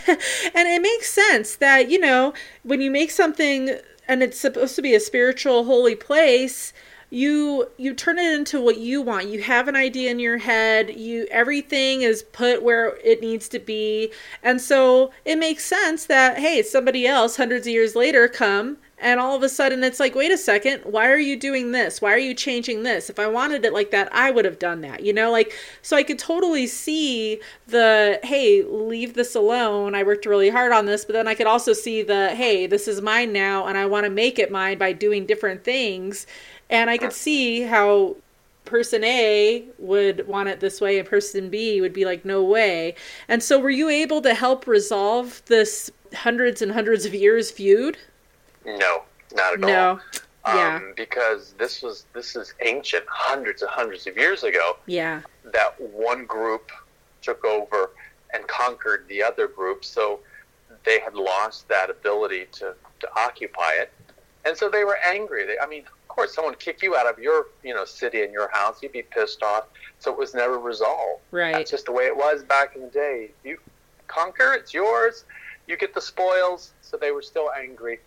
[0.54, 2.32] it makes sense that, you know,
[2.62, 3.76] when you make something
[4.08, 6.72] and it's supposed to be a spiritual, holy place,
[7.14, 9.28] you you turn it into what you want.
[9.28, 10.98] You have an idea in your head.
[10.98, 14.10] You everything is put where it needs to be.
[14.42, 19.20] And so it makes sense that hey somebody else hundreds of years later come and
[19.20, 22.02] all of a sudden it's like wait a second why are you doing this?
[22.02, 23.08] Why are you changing this?
[23.08, 25.30] If i wanted it like that i would have done that you know?
[25.30, 29.94] Like so i could totally see the hey leave this alone.
[29.94, 32.88] I worked really hard on this but then i could also see the hey this
[32.88, 36.26] is mine now and i want to make it mine by doing different things
[36.70, 38.16] and I could see how
[38.64, 42.94] person A would want it this way and person B would be like, no way.
[43.28, 47.98] And so, were you able to help resolve this hundreds and hundreds of years feud?
[48.64, 49.02] No,
[49.34, 49.88] not at No.
[49.90, 50.00] all.
[50.46, 50.80] Um, Yeah.
[50.94, 54.76] Because this was this is ancient, hundreds and hundreds of years ago.
[54.84, 55.22] Yeah.
[55.42, 56.70] That one group
[57.22, 57.92] took over
[58.34, 60.20] and conquered the other group, so
[60.84, 63.90] they had lost that ability to, to occupy it,
[64.44, 65.46] and so they were angry.
[65.46, 68.48] They, I mean, course, someone kick you out of your you know city and your
[68.48, 69.64] house, you'd be pissed off.
[69.98, 71.22] So it was never resolved.
[71.30, 71.52] Right.
[71.52, 73.30] That's just the way it was back in the day.
[73.44, 73.58] You
[74.06, 75.24] conquer, it's yours.
[75.66, 76.72] You get the spoils.
[76.82, 78.00] So they were still angry,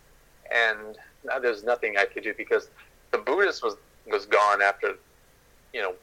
[0.50, 2.70] and now there's nothing I could do because
[3.10, 4.94] the Buddhist was was gone after,
[5.74, 5.94] you know,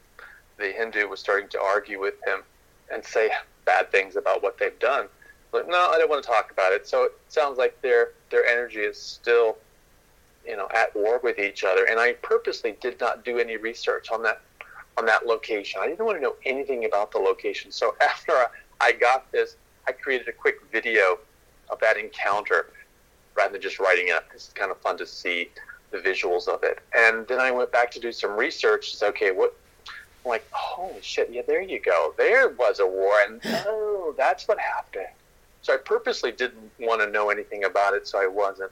[0.58, 2.44] the Hindu was starting to argue with him
[2.92, 3.32] and say
[3.66, 5.08] bad things about what they've done.
[5.52, 6.88] But no, I don't want to talk about it.
[6.88, 9.58] So it sounds like their their energy is still,
[10.48, 11.86] you know, at war with each other.
[11.86, 14.42] And I purposely did not do any research on that
[14.98, 15.82] on that location.
[15.84, 17.72] I didn't want to know anything about the location.
[17.72, 18.34] So after
[18.80, 21.20] I got this, I created a quick video
[21.70, 22.68] of that encounter
[23.36, 24.26] rather than just writing it up.
[24.34, 25.50] It's kind of fun to see
[25.92, 26.80] the visuals of it.
[26.96, 28.94] And then I went back to do some research.
[28.94, 29.56] It's okay, what?
[30.26, 31.30] I'm like, holy shit!
[31.32, 32.14] Yeah, there you go.
[32.18, 35.06] There was a war, and oh, that's what happened.
[35.62, 38.72] So I purposely didn't want to know anything about it, so I wasn't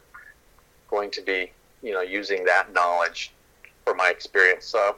[0.90, 1.52] going to be,
[1.84, 3.32] you know, using that knowledge
[3.86, 4.66] for my experience.
[4.66, 4.96] So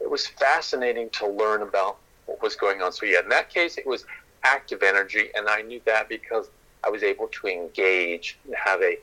[0.00, 2.92] it was fascinating to learn about what was going on.
[2.92, 4.06] So yeah, in that case, it was
[4.44, 6.48] active energy, and I knew that because
[6.82, 8.96] I was able to engage and have a,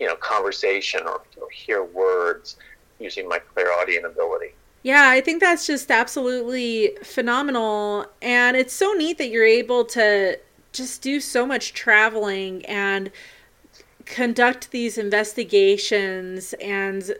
[0.00, 2.56] you know, conversation or, or hear words
[2.98, 4.54] using my clairaudient ability.
[4.82, 8.06] Yeah, I think that's just absolutely phenomenal.
[8.22, 10.38] And it's so neat that you're able to
[10.72, 13.10] just do so much traveling and
[14.08, 17.14] conduct these investigations and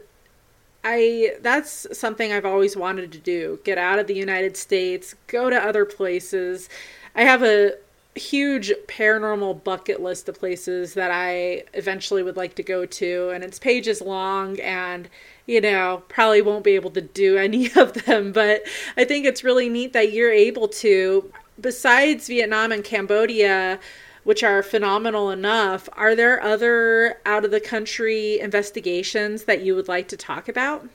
[0.83, 3.59] I that's something I've always wanted to do.
[3.63, 6.69] Get out of the United States, go to other places.
[7.15, 7.73] I have a
[8.15, 13.43] huge paranormal bucket list of places that I eventually would like to go to and
[13.43, 15.09] it's pages long and
[15.45, 18.63] you know, probably won't be able to do any of them, but
[18.97, 23.79] I think it's really neat that you're able to besides Vietnam and Cambodia
[24.23, 25.89] which are phenomenal enough.
[25.93, 30.87] Are there other out of the country investigations that you would like to talk about?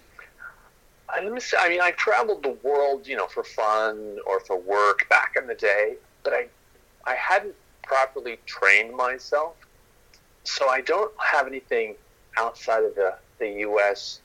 [1.09, 5.47] I, mean, I traveled the world, you know, for fun or for work back in
[5.47, 6.49] the day, but I,
[7.07, 9.55] I hadn't properly trained myself,
[10.43, 11.95] so I don't have anything
[12.37, 14.21] outside of the, the U.S.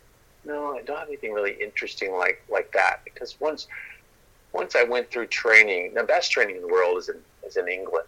[0.45, 3.67] No, I don't have anything really interesting like like that because once
[4.51, 7.67] once I went through training, the best training in the world is in is in
[7.67, 8.07] England.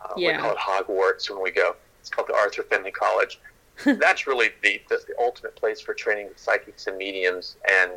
[0.00, 0.36] Uh, Yeah.
[0.36, 1.76] We call it Hogwarts when we go.
[2.00, 3.40] It's called the Arthur Findlay College.
[3.84, 7.92] That's really the, the, the ultimate place for training psychics and mediums, and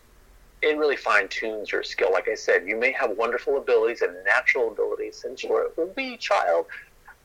[0.62, 2.12] it really fine tunes your skill.
[2.12, 5.85] Like I said, you may have wonderful abilities and natural abilities since you were a
[5.95, 6.65] wee child,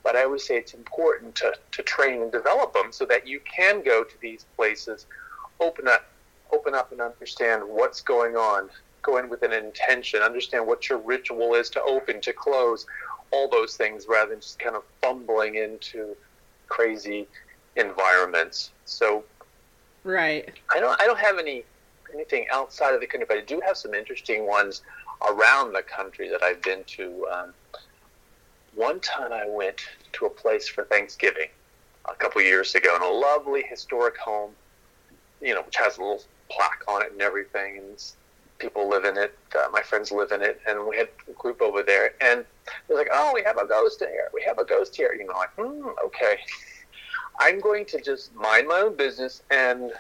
[0.05, 3.41] but I always say it's important to, to train and develop them so that you
[3.41, 5.07] can go to these places,
[5.59, 6.05] open up,
[6.53, 8.71] open up and understand what's going on,
[9.03, 12.87] go in with an intention, understand what your ritual is to open, to close,
[13.35, 16.17] all those things rather than just kind of fumbling into
[16.69, 17.27] crazy
[17.77, 18.71] environments.
[18.85, 19.25] So
[20.05, 20.49] Right.
[20.75, 21.65] I don't I don't have any
[22.15, 24.83] anything outside of the country, but I do have some interesting ones
[25.29, 27.27] around the country that I've been to.
[27.33, 27.55] Um,
[28.75, 29.81] one time I went
[30.13, 31.49] to a place for Thanksgiving
[32.09, 34.53] a couple years ago in a lovely historic home,
[35.41, 38.17] you know, which has a little plaque on it and everything, and s-
[38.59, 39.37] people live in it.
[39.55, 42.45] Uh, my friends live in it, and we had a group over there, and
[42.87, 44.31] they're like, "Oh, we have a ghost here.
[44.33, 46.39] We have a ghost here." You know, like, hmm, okay.
[47.41, 49.93] I'm going to just mind my own business and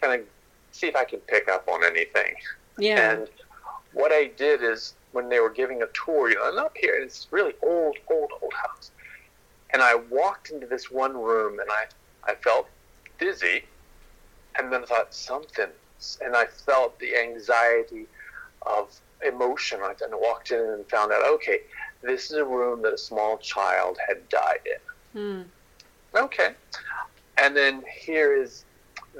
[0.00, 0.26] kind of
[0.72, 2.34] see if I can pick up on anything.
[2.78, 3.12] Yeah.
[3.12, 3.28] And
[3.92, 6.94] what I did is when they were giving a tour, you know, I'm up here,
[6.96, 8.90] and it's really old, old, old house.
[9.70, 12.68] And I walked into this one room, and I, I felt
[13.18, 13.64] dizzy,
[14.58, 15.68] and then I thought something,
[16.24, 18.06] and I felt the anxiety
[18.62, 19.80] of emotion.
[19.82, 21.60] I then walked in and found out, okay,
[22.02, 25.20] this is a room that a small child had died in.
[25.20, 25.42] Hmm.
[26.16, 26.50] Okay.
[27.36, 28.64] And then here is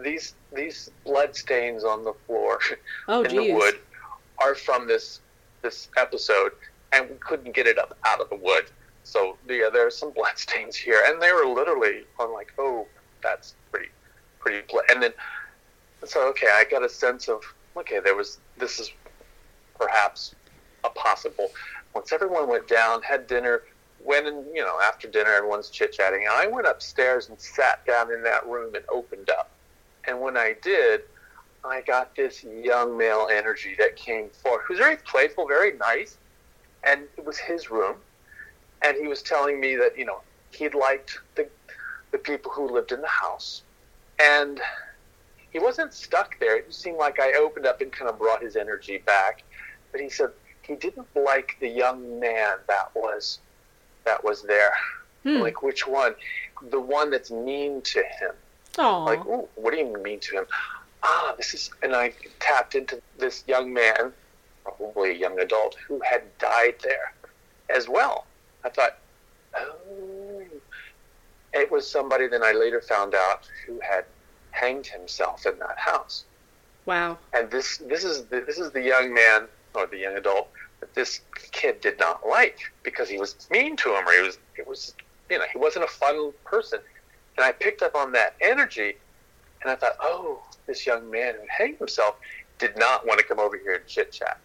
[0.02, 2.60] these these blood stains on the floor
[3.08, 3.78] Oh, in the wood
[4.42, 5.20] are from this
[5.62, 6.52] this episode,
[6.92, 8.66] and we couldn't get it up out of the wood.
[9.04, 12.86] So yeah, there are some blood stains here, and they were literally on like, oh,
[13.22, 13.88] that's pretty
[14.38, 14.62] pretty.
[14.68, 14.82] Pl-.
[14.90, 15.12] And then
[16.04, 17.42] so okay, I got a sense of
[17.76, 18.90] okay, there was this is
[19.78, 20.34] perhaps
[20.84, 21.50] a possible.
[21.94, 23.62] Once everyone went down, had dinner,
[24.04, 26.26] went and you know after dinner everyone's chit chatting.
[26.30, 29.50] I went upstairs and sat down in that room and opened up.
[30.06, 31.02] And when I did,
[31.64, 36.16] I got this young male energy that came forward, who's very playful, very nice,
[36.84, 37.96] and it was his room.
[38.82, 41.48] And he was telling me that you know he liked the
[42.12, 43.62] the people who lived in the house,
[44.18, 44.61] and
[45.50, 46.56] he wasn't stuck there.
[46.56, 49.42] It seemed like I opened up and kind of brought his energy back.
[49.92, 50.30] But he said
[50.62, 53.38] he didn't like the young man that was
[54.04, 54.72] that was there.
[55.22, 55.40] Hmm.
[55.40, 56.14] Like which one?
[56.70, 58.32] The one that's mean to him.
[58.78, 59.04] Aw.
[59.04, 60.46] Like, ooh, what do you mean to him?
[61.02, 64.12] Ah, this is, and I tapped into this young man,
[64.64, 67.12] probably a young adult, who had died there
[67.68, 68.26] as well.
[68.64, 68.98] I thought,
[69.56, 70.42] oh,
[71.52, 74.04] it was somebody then I later found out who had
[74.59, 76.25] hanged himself in that house.
[76.87, 77.18] wow.
[77.33, 80.49] And this, this is the, this is the young man or the young adult
[80.81, 81.21] that this
[81.53, 84.94] kid did not like because he was mean to him or he was, it was,
[85.31, 86.81] you know, he wasn't a fun person.
[87.37, 88.94] And I picked up on that energy
[89.62, 92.16] and I thought, oh, this young man who hanged himself
[92.59, 94.38] did not want to come over here and chit chat.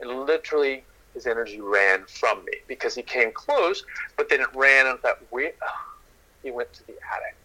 [0.00, 3.84] And literally, his energy ran from me because he came close,
[4.16, 5.84] but then it ran and I thought, wait, oh,
[6.42, 7.36] he went to the attic.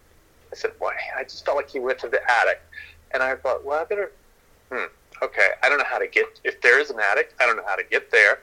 [0.52, 2.60] I said, boy, I just felt like he went to the attic.
[3.12, 4.12] And I thought, well, I better,
[4.70, 4.84] hmm,
[5.22, 7.66] okay, I don't know how to get, if there is an attic, I don't know
[7.66, 8.40] how to get there.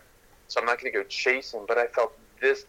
[0.47, 1.61] So I'm not going to go chase him.
[1.67, 2.65] But I felt this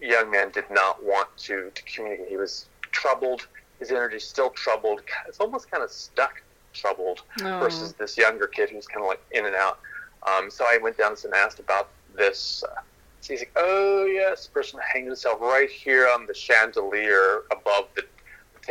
[0.00, 2.28] young man did not want to, to communicate.
[2.28, 3.46] He was troubled.
[3.78, 5.00] His energy still troubled.
[5.28, 7.60] It's almost kind of stuck troubled Oh.
[7.60, 9.78] versus this younger kid who's kind of like in and out.
[10.28, 12.62] Um, so I went down and asked about this.
[12.62, 12.80] Uh,
[13.20, 18.04] so he's like, oh, yes, person hanged himself right here on the chandelier above the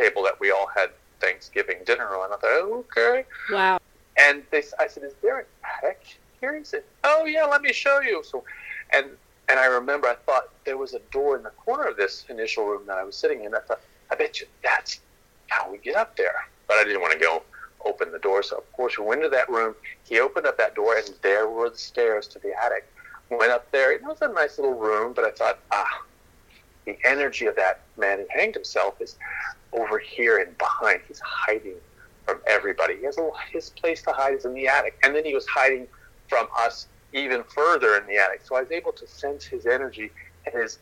[0.00, 2.32] table that we all had Thanksgiving dinner on.
[2.32, 3.24] I thought, oh, okay.
[3.52, 3.78] Wow.
[4.18, 5.46] And they, I said, "Is there an
[5.78, 8.44] attic here?" He said, "Oh yeah, let me show you." So,
[8.92, 9.06] and
[9.48, 12.66] and I remember I thought there was a door in the corner of this initial
[12.66, 13.54] room that I was sitting in.
[13.54, 15.00] I thought, I bet you that's
[15.48, 16.34] how we get up there.
[16.68, 17.42] But I didn't want to go
[17.84, 19.74] open the door, so of course we went into that room.
[20.04, 22.84] He opened up that door, and there were the stairs to the attic.
[23.30, 23.92] Went up there.
[23.92, 26.02] It was a nice little room, but I thought, ah,
[26.86, 29.16] the energy of that man who hanged himself is
[29.72, 31.00] over here and behind.
[31.06, 31.76] He's hiding
[32.24, 32.96] from everybody.
[32.96, 35.46] He has a, his place to hide is in the attic, and then he was
[35.46, 35.86] hiding
[36.28, 38.40] from us even further in the attic.
[38.44, 40.10] So I was able to sense his energy
[40.46, 40.78] and his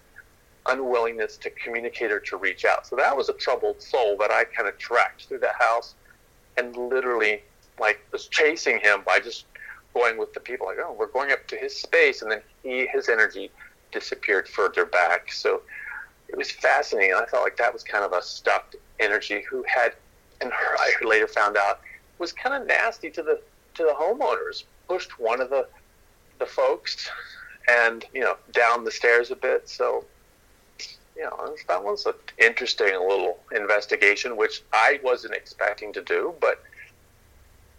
[0.67, 2.87] unwillingness to communicate or to reach out.
[2.87, 5.95] So that was a troubled soul that I kind of tracked through the house
[6.59, 7.43] and literally
[7.81, 9.47] like was chasing him by just
[9.95, 12.87] going with the people like, oh, we're going up to his space, and then he
[12.93, 13.51] his energy
[13.93, 15.33] disappeared further back.
[15.33, 15.63] So
[16.29, 17.15] it was fascinating.
[17.15, 19.95] I felt like that was kind of a stuck energy who had,
[20.41, 21.81] and I later found out,
[22.19, 23.41] was kind of nasty to the
[23.75, 24.65] to the homeowners.
[24.89, 25.67] Pushed one of the
[26.39, 27.11] the folks,
[27.69, 29.69] and you know, down the stairs a bit.
[29.69, 30.05] So,
[31.17, 36.63] you know, that was an interesting little investigation, which I wasn't expecting to do, but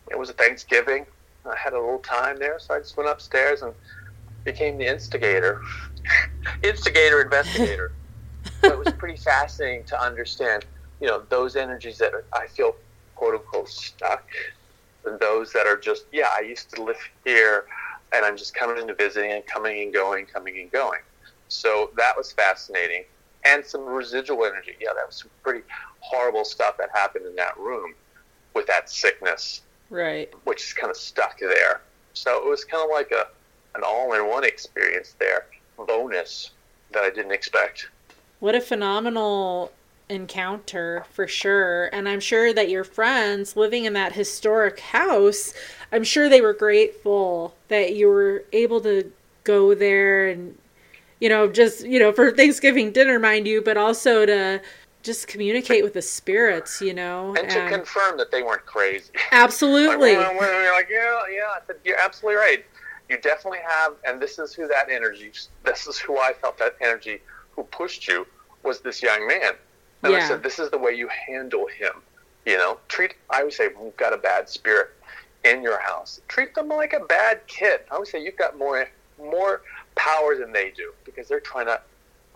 [0.09, 1.05] it was a Thanksgiving.
[1.45, 3.73] I had a little time there, so I just went upstairs and
[4.43, 5.61] became the instigator,
[6.63, 7.91] instigator investigator.
[8.61, 10.65] So it was pretty fascinating to understand,
[10.99, 12.73] you know, those energies that I feel
[13.15, 14.23] quote unquote stuck,
[15.05, 17.65] and those that are just, yeah, I used to live here,
[18.13, 20.99] and I'm just coming and visiting and coming and going, coming and going.
[21.47, 23.03] So that was fascinating,
[23.45, 24.75] and some residual energy.
[24.79, 25.61] Yeah, that was some pretty
[25.99, 27.93] horrible stuff that happened in that room
[28.55, 30.31] with that sickness Right.
[30.43, 31.81] which is kind of stuck there.
[32.13, 33.25] So it was kind of like a
[33.75, 35.45] an all-in-one experience there,
[35.77, 36.51] bonus
[36.91, 37.87] that I didn't expect.
[38.39, 39.71] What a phenomenal
[40.09, 41.85] encounter for sure.
[41.87, 45.53] And I'm sure that your friends living in that historic house,
[45.91, 49.11] I'm sure they were grateful that you were able to
[49.43, 50.57] go there and,
[51.19, 54.61] you know, just, you know, for Thanksgiving dinner, mind you, but also to
[55.03, 57.35] just communicate with the spirits, you know.
[57.35, 59.11] And to confirm that they weren't crazy.
[59.31, 60.17] absolutely.
[60.17, 61.41] Like, you're like, yeah, yeah.
[61.55, 62.65] I said, you're absolutely right.
[63.09, 65.31] You definitely have, and this is who that energy.
[65.63, 67.21] This is who I felt that energy
[67.59, 68.25] who pushed you
[68.63, 69.53] was this young man.
[70.03, 71.91] And I said, this is the way you handle him.
[72.45, 73.15] You know, treat.
[73.29, 74.91] I would say you've got a bad spirit
[75.43, 77.81] in your house, treat them like a bad kid.
[77.91, 78.87] I would say you've got more
[79.21, 79.61] more
[79.95, 81.81] power than they do because they're trying to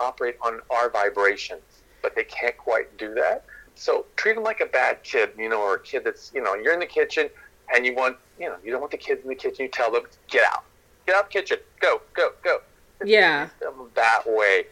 [0.01, 1.61] operate on our vibrations,
[2.01, 3.45] but they can't quite do that.
[3.75, 6.55] So treat them like a bad kid, you know, or a kid that's, you know,
[6.55, 7.29] you're in the kitchen
[7.73, 9.63] and you want, you know, you don't want the kids in the kitchen.
[9.63, 10.63] You tell them, get out,
[11.07, 12.59] get out the kitchen, go, go, go.
[13.05, 13.49] Yeah.
[13.61, 14.65] Them that way.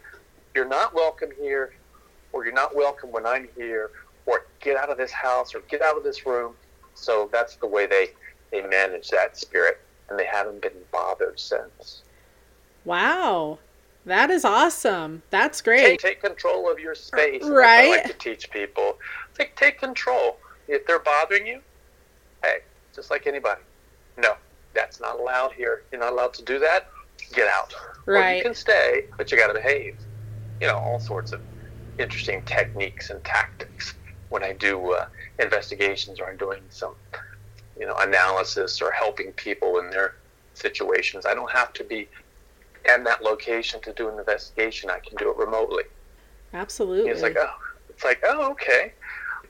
[0.55, 1.73] You're not welcome here,
[2.33, 3.91] or you're not welcome when I'm here,
[4.25, 6.53] or get out of this house, or get out of this room.
[6.93, 8.09] So that's the way they
[8.51, 9.79] they manage that spirit,
[10.09, 12.03] and they haven't been bothered since.
[12.83, 13.59] Wow.
[14.05, 15.21] That is awesome.
[15.29, 15.99] That's great.
[15.99, 17.43] take control of your space.
[17.43, 17.85] Right.
[17.85, 18.97] I like to teach people.
[19.37, 20.37] Take take control.
[20.67, 21.61] If they're bothering you,
[22.43, 22.59] hey,
[22.95, 23.61] just like anybody.
[24.17, 24.35] No,
[24.73, 25.83] that's not allowed here.
[25.91, 26.89] You're not allowed to do that.
[27.33, 27.73] Get out.
[28.07, 28.37] Or Right.
[28.37, 29.95] you can stay, but you got to behave.
[30.61, 31.41] You know, all sorts of
[31.97, 33.95] interesting techniques and tactics
[34.29, 35.05] when I do uh,
[35.39, 36.93] investigations or I'm doing some,
[37.77, 40.15] you know, analysis or helping people in their
[40.53, 41.25] situations.
[41.25, 42.07] I don't have to be
[42.93, 44.89] in that location to do an investigation.
[44.89, 45.83] I can do it remotely.
[46.53, 47.09] Absolutely.
[47.09, 47.53] It's like, oh,
[47.89, 48.93] it's like, oh, okay.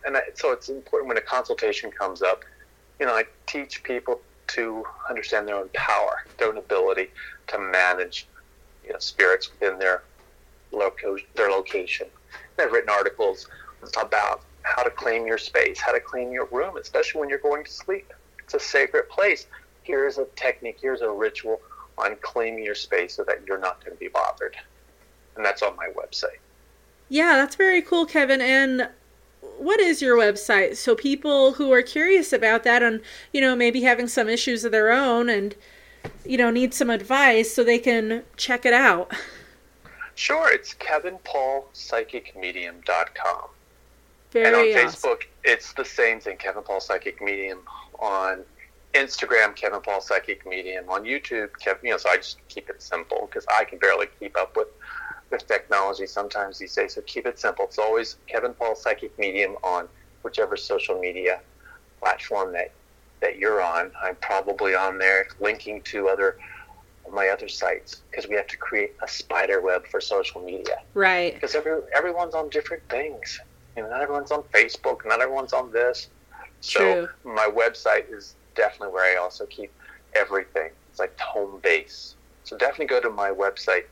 [0.05, 2.43] And I, so it's important when a consultation comes up.
[2.99, 7.09] You know, I teach people to understand their own power, their own ability
[7.47, 8.27] to manage,
[8.83, 10.03] you know, spirits within their
[10.71, 12.07] loco- their location.
[12.59, 13.47] I've written articles
[13.99, 17.63] about how to claim your space, how to claim your room, especially when you're going
[17.63, 18.13] to sleep.
[18.43, 19.47] It's a sacred place.
[19.83, 20.77] Here's a technique.
[20.81, 21.59] Here's a ritual
[21.97, 24.55] on claiming your space so that you're not going to be bothered.
[25.35, 26.39] And that's on my website.
[27.09, 28.41] Yeah, that's very cool, Kevin.
[28.41, 28.89] And
[29.57, 30.77] what is your website?
[30.77, 33.01] So people who are curious about that and,
[33.33, 35.55] you know, maybe having some issues of their own and,
[36.25, 39.11] you know, need some advice so they can check it out.
[40.21, 43.49] Sure, it's kevinpaulpsychicmedium.com.
[44.29, 44.87] Very and on awesome.
[44.87, 47.57] Facebook, it's the same thing, Kevin Paul Psychic Medium.
[47.97, 48.43] On
[48.93, 50.87] Instagram, Kevin Paul Psychic Medium.
[50.89, 54.09] On YouTube, Kevin, you know, so I just keep it simple because I can barely
[54.19, 54.67] keep up with
[55.31, 56.93] with technology sometimes these days.
[56.93, 57.65] So keep it simple.
[57.65, 59.87] It's always Kevin Paul Psychic Medium on
[60.21, 61.41] whichever social media
[61.99, 62.69] platform that
[63.21, 63.89] that you're on.
[63.99, 66.37] I'm probably on there, linking to other
[67.11, 71.33] my other sites because we have to create a spider web for social media Right.
[71.33, 73.39] because every, everyone's on different things.
[73.75, 76.09] You know, not everyone's on Facebook, not everyone's on this.
[76.59, 77.07] So True.
[77.23, 79.71] my website is definitely where I also keep
[80.15, 80.69] everything.
[80.89, 82.15] It's like home base.
[82.43, 83.83] So definitely go to my website,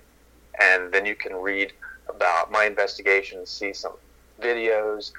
[0.59, 1.71] and then you can read
[2.09, 3.93] about my investigations, see some
[4.41, 5.11] videos.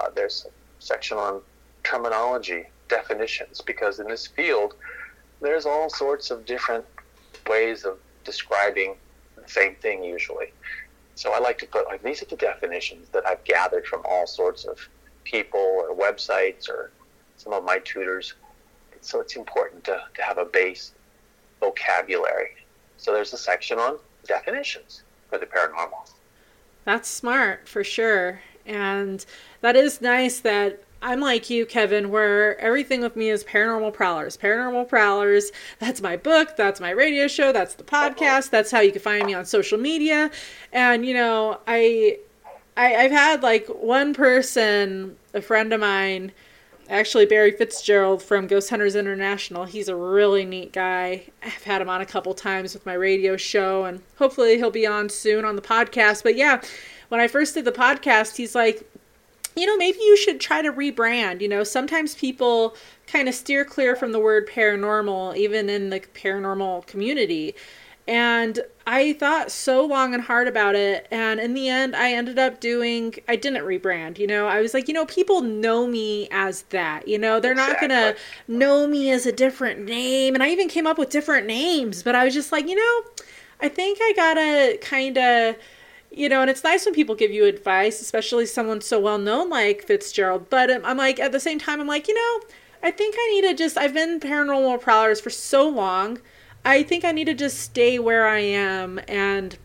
[0.00, 0.50] Uh, there's a
[0.84, 1.40] section on
[1.84, 4.74] terminology, definitions, because in this field,
[5.40, 6.84] there's all sorts of different
[7.48, 8.96] ways of describing
[9.36, 10.52] the same thing usually.
[11.14, 14.26] So I like to put like these are the definitions that I've gathered from all
[14.26, 14.78] sorts of
[15.24, 16.90] people or websites or
[17.36, 18.34] some of my tutors.
[19.00, 20.92] So it's important to, to have a base
[21.60, 22.50] vocabulary.
[22.96, 26.10] So there's a section on definitions for the paranormal.
[26.84, 28.40] That's smart for sure.
[28.64, 29.24] And
[29.60, 34.36] that is nice that I'm like you, Kevin, where everything with me is paranormal prowlers.
[34.36, 35.50] Paranormal prowlers.
[35.80, 36.56] That's my book.
[36.56, 37.52] That's my radio show.
[37.52, 38.10] That's the uh-huh.
[38.10, 38.50] podcast.
[38.50, 40.30] That's how you can find me on social media.
[40.72, 42.18] And you know, I,
[42.76, 46.32] I I've had like one person, a friend of mine,
[46.88, 49.64] actually Barry Fitzgerald from Ghost Hunters International.
[49.64, 51.24] He's a really neat guy.
[51.42, 54.86] I've had him on a couple times with my radio show, and hopefully he'll be
[54.86, 56.22] on soon on the podcast.
[56.22, 56.60] But yeah,
[57.08, 58.88] when I first did the podcast, he's like,
[59.56, 61.40] you know, maybe you should try to rebrand.
[61.40, 62.76] You know, sometimes people
[63.06, 67.54] kind of steer clear from the word paranormal, even in the paranormal community.
[68.08, 71.06] And I thought so long and hard about it.
[71.12, 74.18] And in the end, I ended up doing, I didn't rebrand.
[74.18, 77.06] You know, I was like, you know, people know me as that.
[77.06, 78.16] You know, they're not going to
[78.48, 80.34] know me as a different name.
[80.34, 83.24] And I even came up with different names, but I was just like, you know,
[83.62, 85.56] I think I gotta kind of
[86.14, 89.48] you know, and it's nice when people give you advice, especially someone so well known
[89.48, 90.50] like Fitzgerald.
[90.50, 92.48] But um, I'm like, at the same time, I'm like, you know,
[92.82, 96.18] I think I need to just, I've been paranormal prowlers for so long.
[96.64, 99.56] I think I need to just stay where I am and.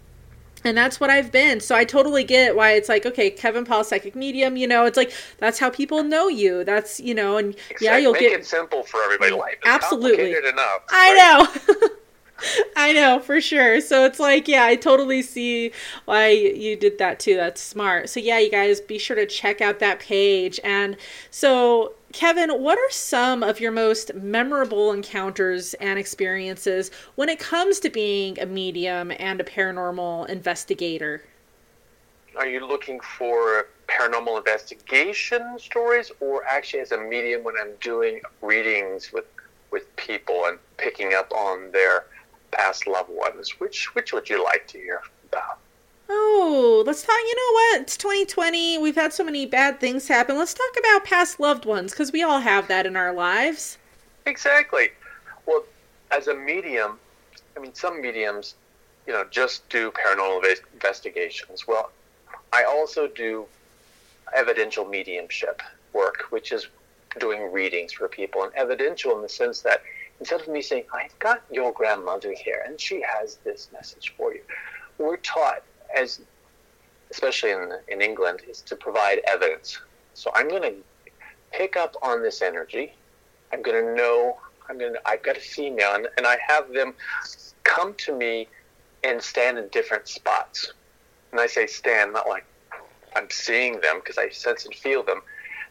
[0.64, 1.62] And that's what I've been.
[1.62, 4.98] So I totally get why it's like, okay, Kevin Paul, psychic medium, you know, it's
[4.98, 6.64] like, that's how people know you.
[6.64, 8.40] That's, you know, and yeah, you'll Make get.
[8.40, 9.34] it simple for everybody.
[9.34, 10.34] Life Absolutely.
[10.34, 10.82] enough.
[10.90, 11.78] I right?
[11.80, 11.88] know.
[12.76, 13.82] I know for sure.
[13.82, 15.72] So it's like, yeah, I totally see
[16.06, 17.36] why you did that too.
[17.36, 18.10] That's smart.
[18.10, 20.60] So yeah, you guys be sure to check out that page.
[20.64, 20.98] And
[21.32, 27.80] so, Kevin, what are some of your most memorable encounters and experiences when it comes
[27.82, 31.24] to being a medium and a paranormal investigator?
[32.36, 38.22] Are you looking for paranormal investigation stories, or actually as a medium when I'm doing
[38.42, 39.26] readings with
[39.72, 42.06] with people and picking up on their
[42.58, 43.52] past loved ones?
[43.60, 45.60] Which which would you like to hear about?
[46.10, 47.16] Oh, let's talk.
[47.16, 47.82] You know what?
[47.82, 48.78] It's 2020.
[48.80, 50.38] We've had so many bad things happen.
[50.38, 53.78] Let's talk about past loved ones because we all have that in our lives.
[54.26, 54.90] Exactly.
[55.46, 55.64] Well,
[56.12, 56.98] as a medium,
[57.56, 58.56] I mean, some mediums,
[59.06, 60.44] you know, just do paranormal
[60.74, 61.68] investigations.
[61.68, 61.92] Well,
[62.54, 63.46] I also do
[64.34, 65.62] evidential mediumship
[65.94, 66.68] work, which is
[67.20, 68.44] doing readings for people.
[68.44, 69.82] And evidential in the sense that
[70.20, 74.34] instead of me saying, I've got your grandmother here and she has this message for
[74.34, 74.42] you,
[74.98, 75.64] we're taught,
[75.96, 76.22] as
[77.12, 79.80] especially in, in England, is to provide evidence.
[80.14, 80.74] So I'm going to
[81.52, 82.94] pick up on this energy.
[83.54, 84.38] I'm going to know.
[84.70, 85.00] I'm going to.
[85.06, 86.94] I've got a female, and, and I have them
[87.64, 88.48] come to me
[89.04, 90.74] and stand in different spots.
[91.32, 92.46] And I say stand, not like
[93.16, 95.22] I'm seeing them because I sense and feel them.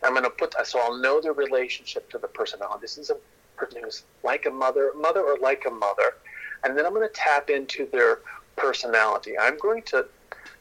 [0.03, 2.61] I'm going to put so I'll know the relationship to the person.
[2.63, 3.17] Oh, this is a
[3.57, 6.15] person who's like a mother, mother or like a mother,
[6.65, 8.21] and then I'm going to tap into their
[8.57, 9.39] personality.
[9.39, 10.07] I'm going to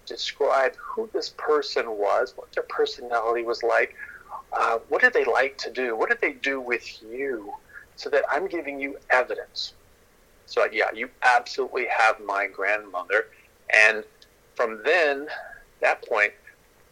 [0.06, 3.96] describe who this person was, what their personality was like,
[4.54, 7.54] uh, what did they like to do, what did they do with you,
[7.96, 9.74] so that I'm giving you evidence.
[10.46, 13.28] So yeah, you absolutely have my grandmother,
[13.74, 14.04] and
[14.56, 15.28] from then,
[15.82, 16.32] that point,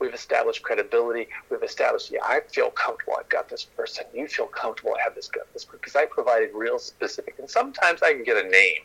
[0.04, 1.30] we've established credibility.
[1.50, 3.16] We've established, yeah, I feel comfortable.
[3.18, 4.04] I've got this person.
[4.14, 4.96] You feel comfortable.
[5.00, 7.36] I have this got this because I provided real specific.
[7.40, 8.82] And sometimes I can get a name,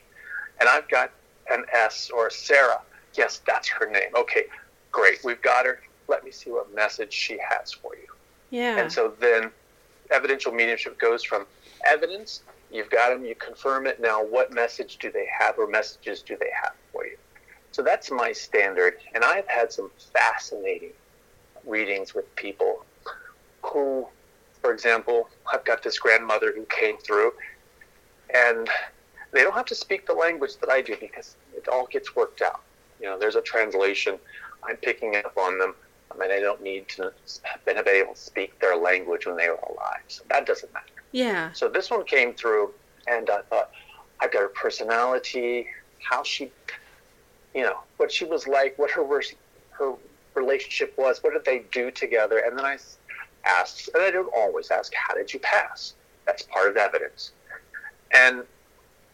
[0.61, 1.11] and I've got
[1.51, 2.81] an S or a Sarah.
[3.14, 4.11] Yes, that's her name.
[4.16, 4.45] Okay,
[4.93, 5.19] great.
[5.25, 5.81] We've got her.
[6.07, 8.07] Let me see what message she has for you.
[8.51, 8.79] Yeah.
[8.79, 9.51] And so then
[10.11, 11.47] evidential mediumship goes from
[11.85, 14.01] evidence, you've got them, you confirm it.
[14.01, 17.16] Now, what message do they have or messages do they have for you?
[17.73, 18.95] So that's my standard.
[19.14, 20.93] And I've had some fascinating
[21.66, 22.84] readings with people
[23.62, 24.06] who,
[24.61, 27.32] for example, I've got this grandmother who came through
[28.34, 28.68] and
[29.32, 32.42] they don't have to speak the language that I do because it all gets worked
[32.42, 32.61] out.
[33.00, 34.18] You know, there's a translation.
[34.66, 35.74] I'm picking up on them.
[36.11, 39.48] I mean, I don't need to have been able to speak their language when they
[39.48, 40.02] were alive.
[40.09, 40.86] So that doesn't matter.
[41.12, 41.52] Yeah.
[41.52, 42.72] So this one came through,
[43.06, 43.70] and I thought,
[44.20, 45.66] I've got her personality,
[46.00, 46.50] how she,
[47.54, 49.34] you know, what she was like, what her worst
[49.70, 49.94] her
[50.39, 52.78] relationship was, what did they do together, and then I
[53.45, 55.95] asked, and I don't always ask, how did you pass?
[56.26, 57.32] That's part of evidence,
[58.14, 58.43] and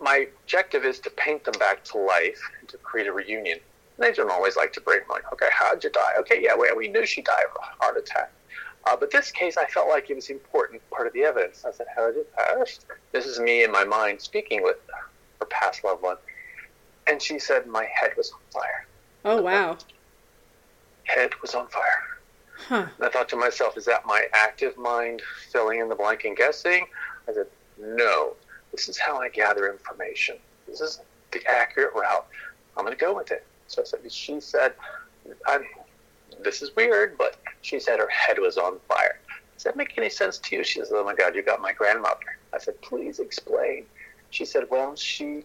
[0.01, 3.59] my objective is to paint them back to life and to create a reunion.
[3.97, 6.15] And they don't always like to bring like, okay, how'd you die?
[6.19, 8.33] Okay, yeah, well, we knew she died of a heart attack.
[8.87, 11.65] Uh, but this case, I felt like it was important part of the evidence.
[11.65, 12.81] I said, how did you pass?
[13.13, 14.77] This is me in my mind speaking with
[15.41, 16.17] her past loved one.
[17.07, 18.87] And she said, my head was on fire.
[19.25, 19.79] Oh, wow.
[21.05, 22.05] Head was on fire.
[22.57, 22.87] Huh.
[22.97, 26.37] And I thought to myself, is that my active mind filling in the blank and
[26.37, 26.87] guessing?
[27.29, 27.47] I said,
[27.79, 28.35] no.
[28.73, 30.37] This is how I gather information.
[30.67, 31.01] This is
[31.33, 32.27] the accurate route.
[32.77, 33.45] I'm going to go with it.
[33.67, 34.75] So I said, she said,
[35.47, 35.65] I'm,
[36.43, 39.21] this is weird, but she said her head was on fire.
[39.55, 40.65] Does that make any sense to you?
[40.65, 42.39] She says, oh my God, you got my grandmother.
[42.53, 43.85] I said, please explain.
[44.31, 45.45] She said, well, she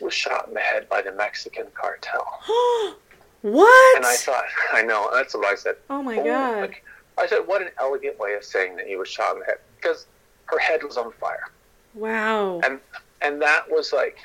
[0.00, 2.26] was shot in the head by the Mexican cartel.
[3.44, 3.96] what?
[3.96, 5.76] And I thought, I know, that's what I said.
[5.90, 6.60] Oh my God.
[6.60, 6.84] Like,
[7.18, 9.58] I said, what an elegant way of saying that he was shot in the head.
[9.76, 10.06] Because
[10.46, 11.50] her head was on fire.
[11.94, 12.60] Wow.
[12.60, 12.80] And
[13.20, 14.16] and that was like,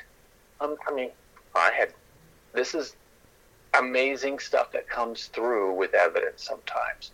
[0.62, 1.10] um, I mean,
[1.54, 1.92] I had,
[2.54, 2.96] this is
[3.78, 7.10] amazing stuff that comes through with evidence sometimes.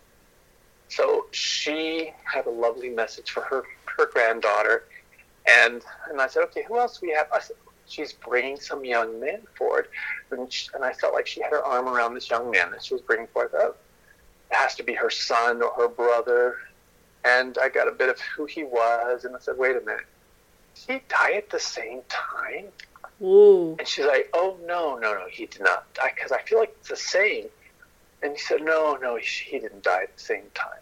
[0.88, 3.64] So she had a lovely message for her
[3.96, 4.84] her granddaughter,
[5.48, 7.26] and and I said, okay, who else do we have?
[7.32, 7.56] I said,
[7.88, 9.88] she's bringing some young men forward,
[10.30, 12.84] and, she, and I felt like she had her arm around this young man that
[12.84, 13.52] she was bringing forth.
[13.54, 13.74] Oh,
[14.50, 16.56] it has to be her son or her brother,
[17.24, 20.06] and I got a bit of who he was, and I said, wait a minute,
[20.86, 22.66] did he die at the same time?
[23.22, 23.76] Ooh.
[23.78, 26.74] And she's like, "Oh no, no, no, he did not die because I feel like
[26.78, 27.46] it's the same."
[28.22, 30.78] And he said, "No, no, he, he didn't die at the same time,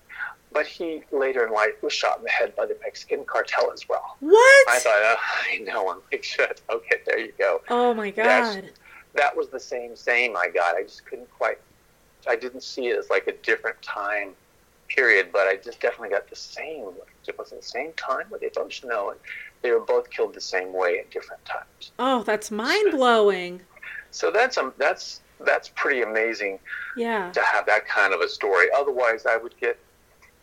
[0.55, 3.87] but he later in life was shot in the head by the Mexican cartel as
[3.89, 4.69] well." What?
[4.71, 5.17] I thought, oh,
[5.51, 6.63] I know, I'm like, shit.
[6.71, 7.61] Okay, there you go.
[7.69, 8.71] oh my That's- God.
[9.17, 10.75] That was the same same I got.
[10.77, 11.59] I just couldn't quite.
[12.27, 14.31] I didn't see it as like a different time
[14.89, 16.89] period, but I just definitely got the same.
[17.29, 19.11] It wasn't the same time, but they don't know.
[19.11, 19.21] And
[19.63, 21.93] they were both killed the same way at different times.
[21.99, 23.61] Oh, that's mind blowing.
[24.11, 26.59] So that's um, that's that's pretty amazing
[26.97, 27.31] Yeah.
[27.33, 28.67] to have that kind of a story.
[28.77, 29.79] Otherwise, I would get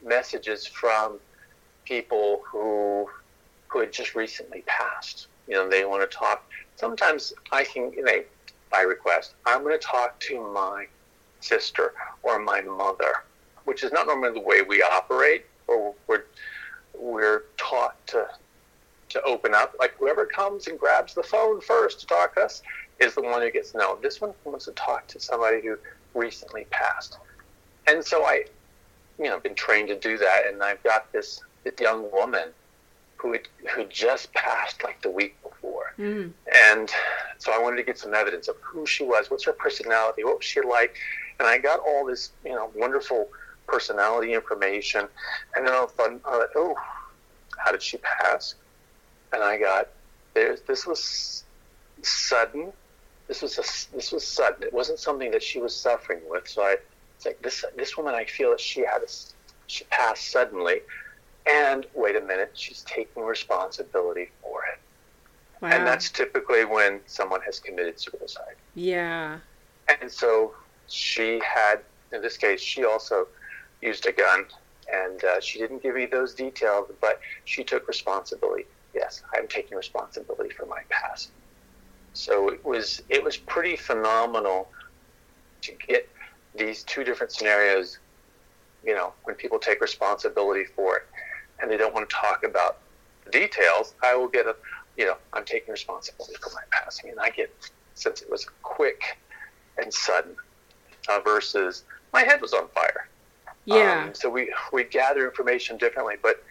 [0.04, 1.20] messages from
[1.86, 3.10] people who
[3.68, 5.28] who had just recently passed.
[5.48, 6.44] You know, they want to talk.
[6.76, 8.22] Sometimes I can, you know,
[8.70, 10.88] by request, I'm going to talk to my
[11.40, 11.94] sister
[12.24, 13.14] or my mother,
[13.66, 16.24] which is not normally the way we operate, or we're
[16.98, 18.28] we're taught to
[19.10, 19.76] to open up.
[19.80, 22.62] Like whoever comes and grabs the phone first to talk to us
[23.00, 23.98] is the one who gets known.
[24.02, 25.78] This one wants to talk to somebody who
[26.14, 27.18] recently passed.
[27.88, 28.46] And so I,
[29.22, 30.48] you know, been trained to do that.
[30.48, 32.50] And I've got this, this young woman
[33.18, 35.94] who had, who just passed like the week before.
[36.00, 36.32] Mm.
[36.70, 36.90] And
[37.38, 40.38] so I wanted to get some evidence of who she was, what's her personality, what
[40.38, 40.96] was she like.
[41.40, 43.28] And I got all this, you know, wonderful
[43.68, 45.08] personality information.
[45.56, 46.76] And then all of a sudden, I thought, oh,
[47.58, 48.56] how did she pass?
[49.34, 49.90] And I got,
[50.34, 51.44] there's, this was
[52.02, 52.74] sudden.
[53.28, 54.64] This was a, this was sudden.
[54.64, 56.48] It wasn't something that she was suffering with.
[56.48, 56.78] So I,
[57.22, 59.08] it's like this, this woman, I feel that she had a,
[59.68, 60.82] she passed suddenly.
[61.48, 64.80] And wait a minute, she's taking responsibility for it.
[65.62, 65.70] Wow.
[65.70, 68.56] And that's typically when someone has committed suicide.
[68.74, 69.38] yeah.
[70.02, 70.54] And so
[70.88, 73.28] she had, in this case, she also
[73.82, 74.46] used a gun
[74.92, 78.66] and uh, she didn't give me those details, but she took responsibility.
[78.96, 81.30] Yes, I'm taking responsibility for my past.
[82.14, 84.70] So it was it was pretty phenomenal
[85.62, 86.10] to get
[86.56, 88.00] these two different scenarios.
[88.84, 91.04] You know, when people take responsibility for it,
[91.62, 92.80] and they don't want to talk about
[93.26, 94.56] the details, I will get a,
[94.98, 97.54] you know, I'm taking responsibility for my passing, and I get
[97.94, 99.18] since it was quick
[99.78, 100.36] and sudden
[101.10, 101.84] uh, versus
[102.14, 103.08] my head was on fire.
[103.66, 104.06] Yeah.
[104.06, 106.44] Um, so we we gather information differently, but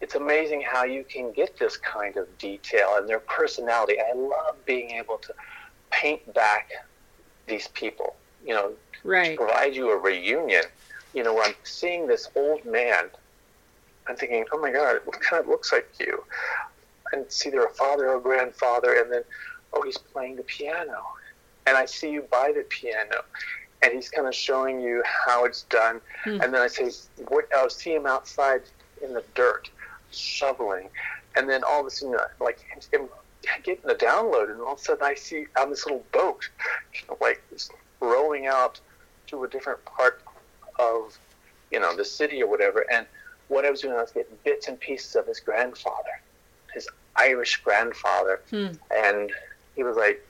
[0.00, 3.96] it's amazing how you can get this kind of detail and their personality.
[4.00, 5.34] I love being able to
[5.90, 6.70] paint back
[7.46, 8.16] these people.
[8.44, 8.72] You know,
[9.04, 9.36] right.
[9.36, 10.64] provide you a reunion.
[11.14, 13.04] You know, I'm seeing this old man.
[14.08, 16.24] I'm thinking, oh my God, what kind of looks like you?
[17.12, 19.22] And it's either a father or a grandfather, and then,
[19.74, 21.02] oh, he's playing the piano.
[21.66, 23.22] And I see you by the piano
[23.82, 26.00] and he's kind of showing you how it's done.
[26.24, 26.40] Hmm.
[26.40, 26.90] And then I say,
[27.28, 28.62] what, I'll see him outside
[29.02, 29.68] in the dirt,
[30.12, 30.88] shoveling.
[31.36, 32.60] And then all of a sudden, uh, like,
[32.92, 33.08] him
[33.64, 36.48] getting the download, and all of a sudden I see on this little boat,
[37.20, 37.42] like,
[38.00, 38.80] rowing out
[39.32, 40.22] to a different part
[40.78, 41.18] of,
[41.70, 42.86] you know, the city or whatever.
[42.90, 43.06] And
[43.48, 46.20] what I was doing, I was getting bits and pieces of his grandfather,
[46.72, 48.40] his Irish grandfather.
[48.50, 48.68] Hmm.
[48.94, 49.32] And
[49.74, 50.26] he was like,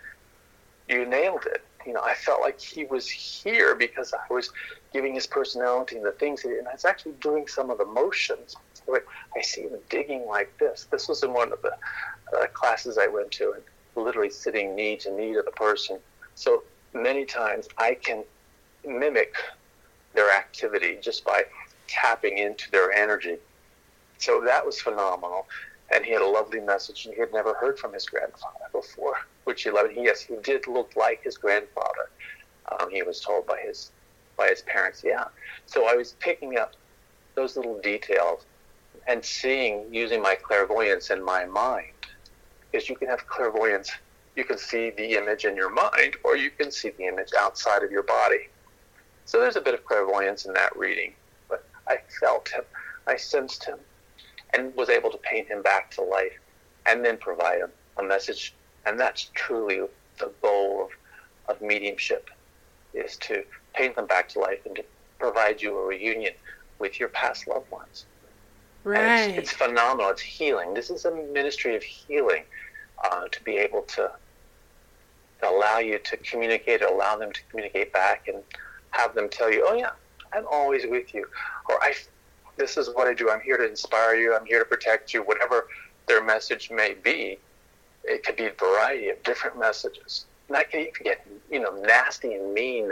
[0.88, 4.50] you nailed it you know, I felt like he was here because I was
[4.92, 8.56] giving his personality and the things, and I was actually doing some of the motions.
[9.36, 10.86] I see him digging like this.
[10.90, 11.72] This was in one of the
[12.36, 13.62] uh, classes I went to, and
[14.04, 15.98] literally sitting knee to knee to the person.
[16.34, 18.24] So many times I can
[18.86, 19.34] mimic
[20.14, 21.44] their activity just by
[21.88, 23.36] tapping into their energy.
[24.18, 25.46] So that was phenomenal.
[25.94, 29.16] And he had a lovely message, and he had never heard from his grandfather before
[29.44, 29.92] which he loved.
[29.94, 32.08] Yes, he did look like his grandfather.
[32.70, 33.90] Um, he was told by his
[34.36, 35.02] by his parents.
[35.04, 35.24] Yeah.
[35.66, 36.72] So I was picking up
[37.34, 38.46] those little details
[39.06, 41.92] and seeing using my clairvoyance in my mind,
[42.70, 43.90] because you can have clairvoyance.
[44.36, 47.82] You can see the image in your mind, or you can see the image outside
[47.82, 48.48] of your body.
[49.24, 51.14] So there's a bit of clairvoyance in that reading,
[51.48, 52.64] but I felt him,
[53.06, 53.78] I sensed him,
[54.54, 56.38] and was able to paint him back to life,
[56.86, 58.54] and then provide him a message
[58.86, 59.80] and that's truly
[60.18, 60.88] the goal
[61.48, 62.30] of, of mediumship,
[62.94, 63.44] is to
[63.74, 64.84] paint them back to life and to
[65.18, 66.34] provide you a reunion
[66.78, 68.06] with your past loved ones.
[68.84, 69.30] Right.
[69.30, 70.10] It's, it's, phenomenal.
[70.10, 70.74] It's healing.
[70.74, 72.42] This is a ministry of healing
[73.04, 74.10] uh, to be able to,
[75.40, 78.42] to allow you to communicate, allow them to communicate back, and
[78.92, 79.90] have them tell you, "Oh yeah,
[80.32, 81.26] I'm always with you,"
[81.68, 81.94] or "I,
[82.56, 83.30] this is what I do.
[83.30, 84.34] I'm here to inspire you.
[84.34, 85.68] I'm here to protect you." Whatever
[86.06, 87.38] their message may be,
[88.04, 90.26] it could be a variety of different messages.
[90.48, 92.90] And I can even get, you know, nasty and mean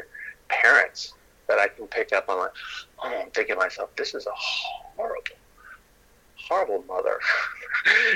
[0.49, 1.15] parents
[1.49, 2.39] that I can pick up on.
[2.39, 2.51] Like,
[3.03, 5.23] oh, I'm thinking to myself, this is a horrible,
[6.37, 7.19] horrible mother.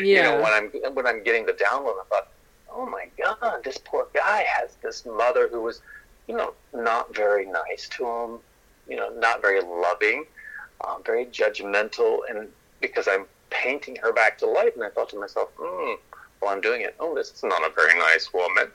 [0.00, 0.04] Yeah.
[0.16, 2.28] you know, when I'm when I'm getting the download, I thought,
[2.70, 5.80] oh my God, this poor guy has this mother who was,
[6.26, 8.38] you know, not very nice to him,
[8.88, 10.24] you know, not very loving,
[10.86, 12.48] um, very judgmental, and
[12.80, 15.94] because I'm painting her back to life, and I thought to myself, hmm
[16.44, 18.70] while I'm doing it, oh, this is not a very nice woman.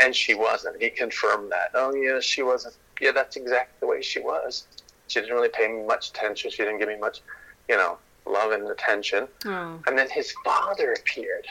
[0.00, 0.82] And she wasn't.
[0.82, 1.70] He confirmed that.
[1.74, 2.74] Oh, yeah, she wasn't.
[3.00, 4.66] Yeah, that's exactly the way she was.
[5.06, 6.50] She didn't really pay me much attention.
[6.50, 7.20] She didn't give me much,
[7.68, 9.28] you know, love and attention.
[9.44, 9.80] Oh.
[9.86, 11.46] And then his father appeared,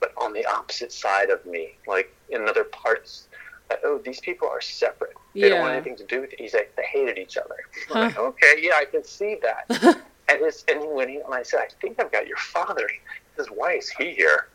[0.00, 3.26] but on the opposite side of me, like in other parts.
[3.70, 5.14] Like, oh, these people are separate.
[5.34, 5.48] They yeah.
[5.50, 6.40] don't want anything to do with it.
[6.40, 7.56] He's like, they hated each other.
[7.88, 8.00] Huh.
[8.00, 9.64] Like, okay, yeah, I can see that.
[9.80, 9.94] Uh-huh.
[10.36, 13.00] and, his, and when, he, and I said, I think I've got your father, he
[13.36, 14.48] says, why is he here?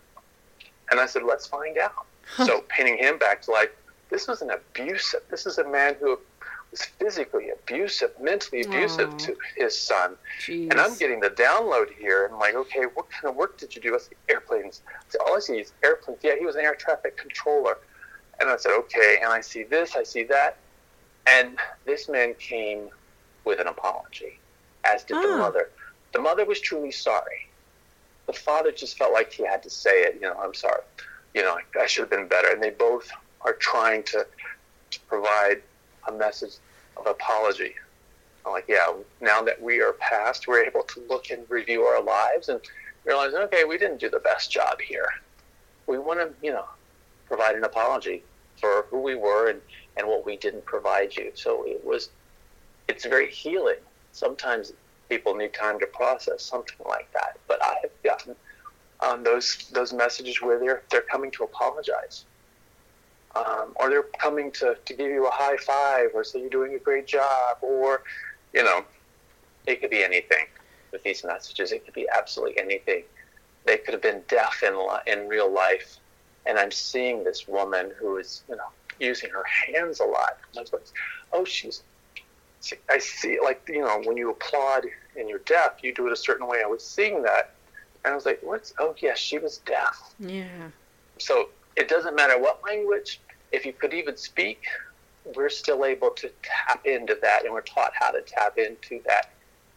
[0.91, 2.05] And I said, let's find out.
[2.28, 2.45] Huh.
[2.45, 3.70] So painting him back to life,
[4.09, 6.20] this was an abusive, this is a man who
[6.72, 10.16] was physically abusive, mentally abusive to his son.
[10.41, 10.70] Jeez.
[10.72, 12.26] And I'm getting the download here.
[12.26, 13.95] And I'm like, okay, what kind of work did you do?
[13.95, 14.82] I said, airplanes.
[15.09, 16.20] So oh, all I see is airplanes.
[16.24, 17.78] Yeah, he was an air traffic controller.
[18.39, 19.19] And I said, okay.
[19.21, 20.57] And I see this, I see that.
[21.27, 22.89] And this man came
[23.43, 24.39] with an apology,
[24.83, 25.38] as did the ah.
[25.38, 25.69] mother.
[26.13, 27.49] The mother was truly sorry
[28.25, 30.15] the father just felt like he had to say it.
[30.15, 30.81] You know, I'm sorry.
[31.33, 32.49] You know, I, I should have been better.
[32.51, 33.09] And they both
[33.41, 34.25] are trying to,
[34.91, 35.61] to provide
[36.07, 36.55] a message
[36.97, 37.73] of apology.
[38.45, 42.01] I'm like, yeah, now that we are past, we're able to look and review our
[42.01, 42.59] lives and
[43.03, 45.07] realize, okay, we didn't do the best job here.
[45.88, 46.65] We want to, you know,
[47.28, 48.23] provide an apology
[48.59, 49.61] for who we were and,
[49.97, 51.32] and what we didn't provide you.
[51.34, 52.09] So it was,
[52.88, 53.80] it's very healing.
[54.11, 54.73] Sometimes
[55.09, 57.38] people need time to process something like that.
[57.47, 58.36] But I have gotten
[59.01, 62.26] um, those those messages where they're they're coming to apologize,
[63.36, 66.76] um, or they're coming to, to give you a high five, or say you're doing
[66.76, 68.03] a great job, or
[68.53, 68.86] you know,
[69.67, 70.45] it could be anything
[70.91, 71.71] with these messages.
[71.71, 73.03] It could be absolutely anything.
[73.65, 74.73] They could have been deaf in
[75.07, 75.97] in real life,
[76.45, 78.67] and I'm seeing this woman who is, you know,
[78.99, 80.37] using her hands a lot.
[80.55, 80.67] Like,
[81.33, 81.83] oh, she's.
[82.89, 84.85] I see, like you know, when you applaud
[85.17, 86.61] and you're deaf, you do it a certain way.
[86.63, 87.51] I was seeing that,
[88.03, 88.73] and I was like, "What's?
[88.79, 90.47] Oh, yes, she was deaf." Yeah.
[91.19, 93.19] So it doesn't matter what language.
[93.51, 94.63] If you could even speak,
[95.35, 99.29] we're still able to tap into that, and we're taught how to tap into that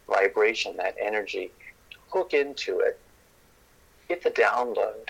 [0.07, 1.51] vibration, that energy,
[2.09, 2.99] hook into it,
[4.07, 5.05] get the download,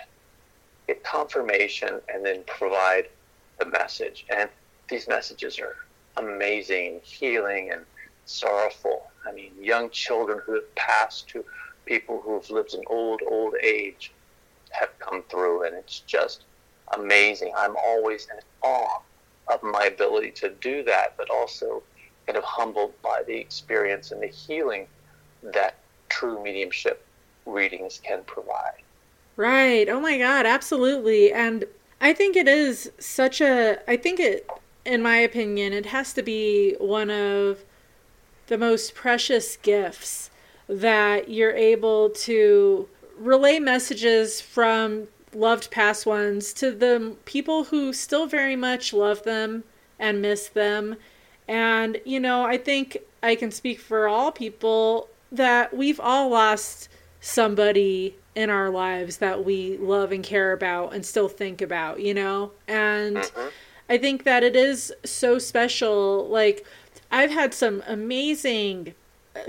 [0.89, 3.05] get confirmation, and then provide
[3.59, 4.25] the message.
[4.35, 4.49] And
[4.89, 5.75] these messages are
[6.17, 7.81] amazing, healing, and
[8.25, 9.11] sorrowful.
[9.27, 11.45] I mean, young children who have passed to
[11.85, 14.11] people who have lived in old, old age
[14.71, 16.45] have come through, and it's just
[16.93, 17.53] amazing.
[17.55, 19.01] I'm always in awe
[19.51, 21.83] of my ability to do that, but also
[22.25, 24.87] kind of humbled by the experience and the healing
[25.43, 25.75] that
[26.09, 27.05] true mediumship
[27.45, 28.83] readings can provide.
[29.39, 29.87] Right.
[29.87, 31.31] Oh my God, absolutely.
[31.31, 31.63] And
[32.01, 34.45] I think it is such a, I think it,
[34.83, 37.63] in my opinion, it has to be one of
[38.47, 40.29] the most precious gifts
[40.67, 48.27] that you're able to relay messages from loved past ones to the people who still
[48.27, 49.63] very much love them
[49.97, 50.97] and miss them.
[51.47, 56.89] And, you know, I think I can speak for all people that we've all lost
[57.21, 62.13] somebody in our lives that we love and care about and still think about, you
[62.13, 62.51] know?
[62.69, 63.47] And mm-hmm.
[63.89, 66.25] I think that it is so special.
[66.29, 66.65] Like,
[67.11, 68.93] I've had some amazing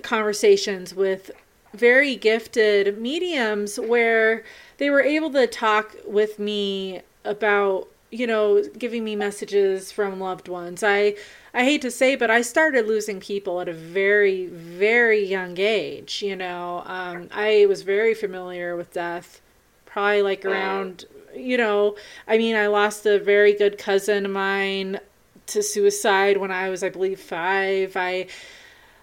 [0.03, 1.31] conversations with
[1.73, 4.43] very gifted mediums where
[4.79, 10.49] they were able to talk with me about you know giving me messages from loved
[10.49, 10.83] ones.
[10.83, 11.15] I
[11.53, 16.23] i hate to say but i started losing people at a very very young age
[16.23, 16.83] you know.
[16.87, 19.41] Um, i was very familiar with death
[19.87, 21.97] probably like around you know
[22.29, 25.01] i mean i lost a very good cousin of mine
[25.47, 27.97] to suicide when i was i believe five.
[27.97, 28.29] I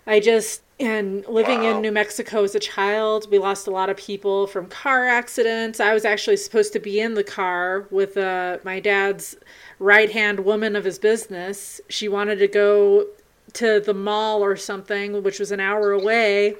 [0.08, 1.72] i just and living wow.
[1.72, 5.80] in New Mexico as a child, we lost a lot of people from car accidents.
[5.80, 9.36] I was actually supposed to be in the car with uh, my dad's
[9.80, 11.82] right hand woman of his business.
[11.89, 13.08] She wanted to go
[13.53, 16.55] to the mall or something, which was an hour away.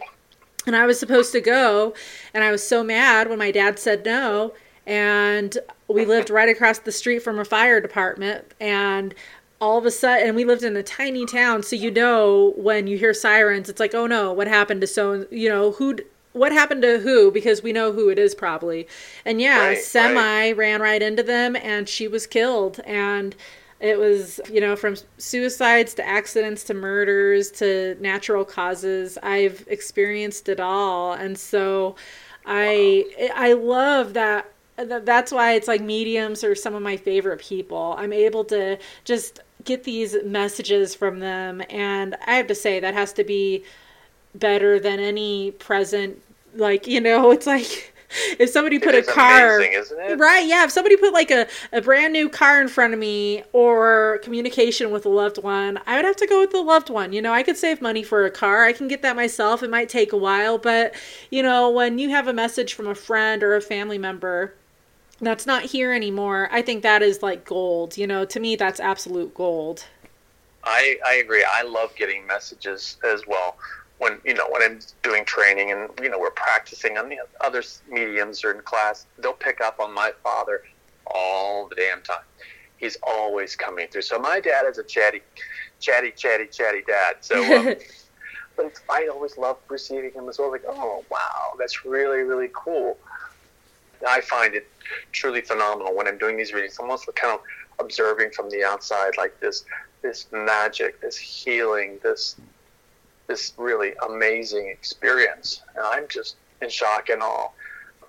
[0.66, 1.94] And I was supposed to go.
[2.34, 4.54] And I was so mad when my dad said no.
[4.88, 8.54] And we lived right across the street from a fire department.
[8.60, 9.14] And
[9.60, 12.88] all of a sudden and we lived in a tiny town so you know when
[12.88, 15.98] you hear sirens it's like oh no what happened to so you know who
[16.34, 18.88] what happened to who because we know who it is probably
[19.26, 20.58] and yeah right, semi right.
[20.58, 23.36] ran right into them and she was killed and
[23.80, 30.50] it was you know from suicides to accidents to murders to natural causes i've experienced
[30.50, 31.96] it all and so
[32.46, 33.30] i wow.
[33.36, 37.96] i love that that's why it's like mediums are some of my favorite people.
[37.98, 42.94] I'm able to just get these messages from them and i have to say that
[42.94, 43.64] has to be
[44.36, 46.22] better than any present
[46.56, 47.94] like you know it's like
[48.40, 52.14] if somebody put a car amazing, right yeah if somebody put like a, a brand
[52.14, 56.16] new car in front of me or communication with a loved one i would have
[56.16, 58.64] to go with the loved one you know i could save money for a car
[58.64, 60.96] i can get that myself it might take a while but
[61.32, 64.54] you know when you have a message from a friend or a family member
[65.20, 67.98] that's not here anymore, I think that is like gold.
[67.98, 69.86] You know, to me, that's absolute gold.
[70.64, 71.46] I, I agree.
[71.50, 73.58] I love getting messages as well.
[74.00, 77.64] When you know when I'm doing training and you know we're practicing on the other
[77.90, 80.62] mediums or in class, they'll pick up on my father
[81.08, 82.24] all the damn time.
[82.78, 84.04] He's always coming through.
[84.04, 85.22] So my dad is a chatty,
[85.80, 87.16] chatty, chatty, chatty dad.
[87.22, 87.74] So, um,
[88.56, 90.52] but I always love receiving him as well.
[90.52, 92.98] Like, oh wow, that's really really cool.
[94.08, 94.68] I find it
[95.12, 96.78] truly phenomenal when I'm doing these readings.
[96.80, 97.42] I'm Almost kind of
[97.80, 99.66] observing from the outside, like this
[100.02, 102.36] this magic, this healing, this
[103.28, 105.62] this really amazing experience.
[105.76, 107.50] And I'm just in shock and awe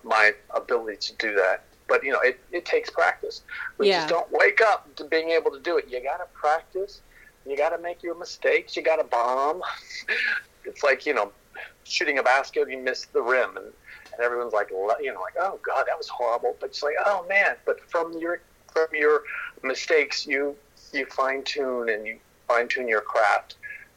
[0.05, 1.65] my ability to do that.
[1.89, 3.43] But you know, it, it takes practice.
[3.79, 3.99] We yeah.
[3.99, 5.87] just don't wake up to being able to do it.
[5.89, 7.01] You gotta practice.
[7.47, 8.77] You gotta make your mistakes.
[8.77, 9.63] You gotta bomb.
[10.65, 11.33] it's like, you know,
[11.85, 13.73] shooting a basket, you miss the rim and
[14.19, 16.57] and everyone's like, you know, like, oh God, that was horrible.
[16.61, 18.41] But it's like, oh man, but from your
[18.73, 19.23] from your
[19.63, 20.57] mistakes, you
[20.93, 23.55] you fine tune and you fine tune your craft,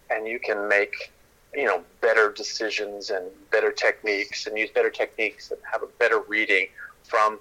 [0.09, 1.11] and you can make
[1.55, 6.19] you know better decisions and better techniques, and use better techniques and have a better
[6.27, 6.67] reading
[7.03, 7.39] from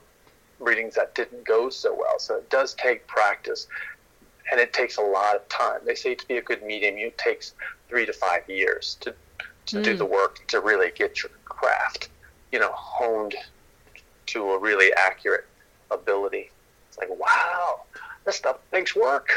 [0.58, 2.18] readings that didn't go so well.
[2.18, 3.66] So it does take practice,
[4.50, 5.80] and it takes a lot of time.
[5.84, 7.52] They say to be a good medium, it takes
[7.88, 9.14] three to five years to
[9.66, 9.98] to do hmm.
[9.98, 12.08] the work to really get your craft,
[12.52, 13.34] you know, honed
[14.26, 15.46] to a really accurate
[15.90, 16.50] ability.
[16.88, 17.80] It's like, wow,
[18.24, 19.28] this stuff makes work.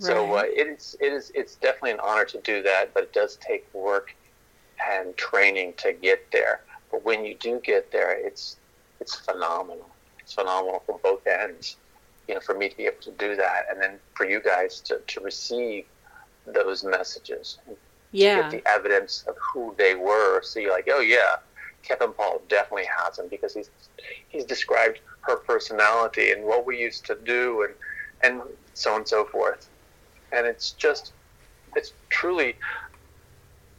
[0.00, 3.12] So uh, it is, it is, it's definitely an honor to do that, but it
[3.12, 4.14] does take work
[4.90, 6.60] and training to get there.
[6.90, 8.56] But when you do get there, it's,
[9.00, 9.88] it's phenomenal.
[10.20, 11.76] It's phenomenal from both ends.
[12.28, 14.80] You know, for me to be able to do that, and then for you guys
[14.82, 15.86] to, to receive
[16.46, 17.58] those messages,
[18.12, 18.50] Yeah.
[18.50, 20.42] get the evidence of who they were.
[20.42, 21.36] So you're like, oh yeah,
[21.82, 23.70] Kevin Paul definitely has them because he's
[24.28, 27.74] he's described her personality and what we used to do and
[28.22, 28.42] and
[28.74, 29.68] so on and so forth.
[30.32, 31.12] And it's just
[31.76, 32.56] it's truly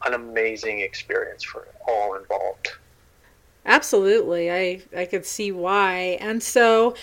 [0.05, 2.69] an amazing experience for all involved.
[3.65, 4.51] Absolutely.
[4.51, 6.17] I I could see why.
[6.21, 6.95] And so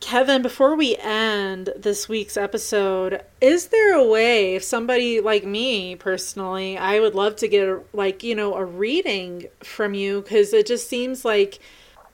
[0.00, 5.94] Kevin, before we end this week's episode, is there a way if somebody like me
[5.94, 10.54] personally, I would love to get a, like, you know, a reading from you cuz
[10.54, 11.58] it just seems like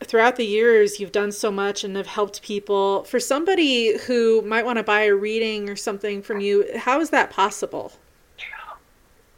[0.00, 3.04] throughout the years you've done so much and have helped people.
[3.04, 7.10] For somebody who might want to buy a reading or something from you, how is
[7.10, 7.92] that possible?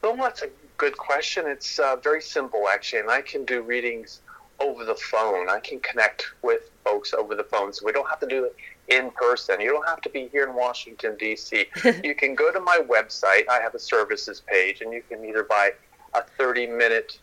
[0.02, 1.46] Well, that's a good question.
[1.46, 4.22] It's uh, very simple, actually, and I can do readings
[4.60, 5.48] over the phone.
[5.48, 8.56] I can connect with folks over the phone, so we don't have to do it
[8.88, 9.60] in person.
[9.60, 11.66] You don't have to be here in Washington, D.C.
[12.04, 13.48] you can go to my website.
[13.50, 15.70] I have a services page, and you can either buy
[16.14, 17.18] a 30 minute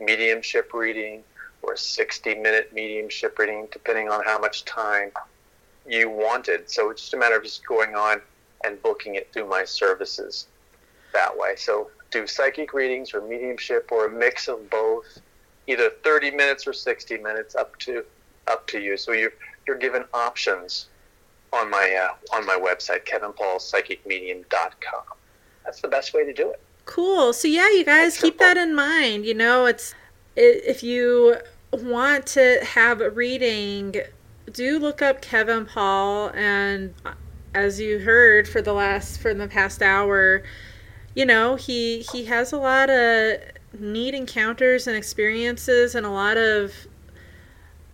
[0.00, 1.22] mediumship reading
[1.62, 5.10] or a 60 minute mediumship reading, depending on how much time
[5.86, 6.70] you wanted.
[6.70, 8.20] So it's just a matter of just going on
[8.64, 10.46] and booking it through my services
[11.12, 11.54] that way.
[11.56, 15.20] So do psychic readings or mediumship or a mix of both,
[15.70, 18.04] either 30 minutes or 60 minutes, up to
[18.48, 18.96] up to you.
[18.96, 19.32] So you're
[19.66, 20.88] you're given options
[21.52, 25.02] on my uh, on my website, kevinpaulpsychicmedium.com.
[25.64, 26.60] That's the best way to do it.
[26.86, 27.32] Cool.
[27.32, 28.46] So yeah, you guys That's keep simple.
[28.46, 29.24] that in mind.
[29.24, 29.94] You know, it's
[30.36, 31.36] if you
[31.72, 33.96] want to have a reading,
[34.52, 37.12] do look up Kevin Paul and uh,
[37.54, 40.42] as you heard for the last for the past hour,
[41.14, 43.40] you know, he he has a lot of
[43.78, 46.72] neat encounters and experiences and a lot of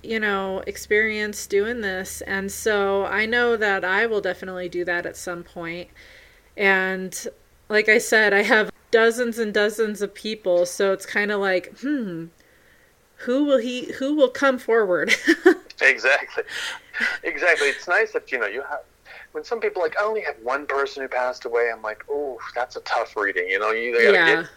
[0.06, 2.20] you know, experience doing this.
[2.22, 5.88] And so I know that I will definitely do that at some point.
[6.56, 7.26] And
[7.68, 11.76] like I said, I have dozens and dozens of people, so it's kind of like,
[11.80, 12.26] hmm,
[13.16, 15.14] who will he who will come forward?
[15.82, 16.42] Exactly.
[17.22, 17.68] Exactly.
[17.68, 18.80] It's nice that you know you have.
[19.32, 21.70] When some people like, I only have one person who passed away.
[21.70, 23.46] I'm like, oh, that's a tough reading.
[23.46, 24.36] You know, you yeah.
[24.36, 24.48] get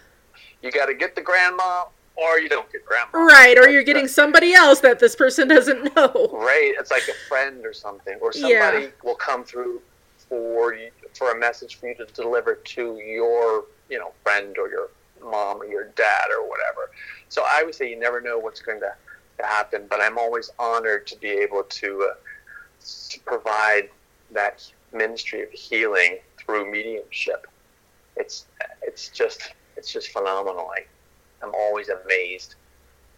[0.62, 1.84] you got to get the grandma
[2.16, 3.10] or you don't get grandma.
[3.14, 6.30] Right, or you're getting somebody else that this person doesn't know.
[6.34, 6.74] Right.
[6.78, 8.41] It's like a friend or something, or Yeah.
[8.41, 9.82] somebody will come through
[10.28, 14.70] for you, for a message for you to deliver to your you know friend or
[14.70, 14.89] your
[15.22, 16.89] mom or your dad or whatever.
[17.30, 18.91] So I would say you never know what's going to,
[19.39, 22.14] to happen, but I'm always honored to be able to uh,
[23.10, 23.89] to provide
[24.32, 27.45] that ministry of healing through mediumship.
[28.18, 28.47] It's
[28.82, 30.70] it's just it's just phenomenal.
[30.78, 30.82] I,
[31.46, 32.56] I'm always amazed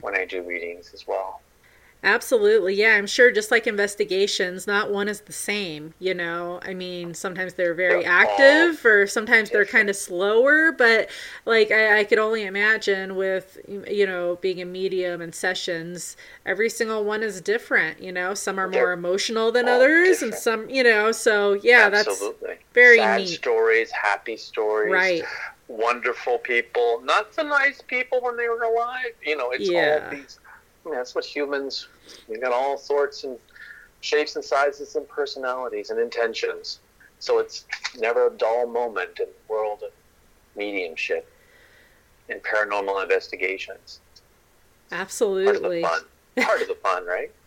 [0.01, 1.43] when I do readings as well.
[2.03, 2.73] Absolutely.
[2.73, 6.59] Yeah, I'm sure just like investigations, not one is the same, you know.
[6.63, 11.11] I mean, sometimes they're very They're active or sometimes they're kind of slower, but
[11.45, 16.69] like I, I could only imagine with you know, being a medium and sessions, every
[16.69, 18.33] single one is different, you know.
[18.33, 22.59] Some are more They're emotional than others and some, you know, so yeah, that's Absolutely.
[22.73, 23.41] very Sad neat.
[23.41, 25.29] stories, happy stories, Right.
[25.77, 29.11] Wonderful people, not so nice people when they were alive.
[29.25, 30.01] You know, it's Yeah.
[30.03, 30.39] all these.
[30.85, 31.87] I mean, that's what humans.
[32.27, 33.37] We got all sorts and
[34.01, 36.79] shapes and sizes and personalities and intentions.
[37.19, 37.65] So it's
[37.97, 39.91] never a dull moment in the world of
[40.55, 41.31] mediumship
[42.29, 43.99] and paranormal investigations.
[44.91, 45.81] Absolutely.
[45.81, 46.45] Part of the fun.
[46.45, 47.31] Part of the fun, right?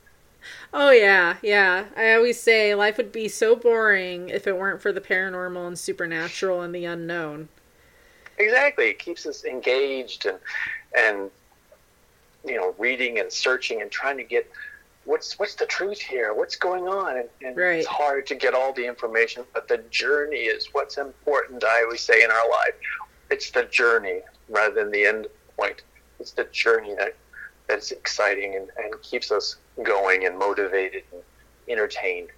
[0.74, 1.86] Oh yeah, yeah.
[1.96, 5.78] I always say life would be so boring if it weren't for the paranormal and
[5.78, 7.48] supernatural and the unknown.
[8.38, 8.86] Exactly.
[8.90, 10.38] It keeps us engaged and
[10.96, 11.30] and
[12.44, 14.50] you know reading and searching and trying to get
[15.04, 16.34] what's what's the truth here?
[16.34, 17.16] What's going on?
[17.18, 17.78] And, and Right.
[17.78, 21.64] it's hard to get all the information, but the journey is what's important.
[21.64, 22.74] I always say in our life,
[23.30, 25.26] it's the journey rather than the end
[25.58, 25.82] point.
[26.20, 27.16] It's the journey that
[27.68, 31.22] that's exciting and, and keeps us going and motivated and
[31.68, 32.28] entertained.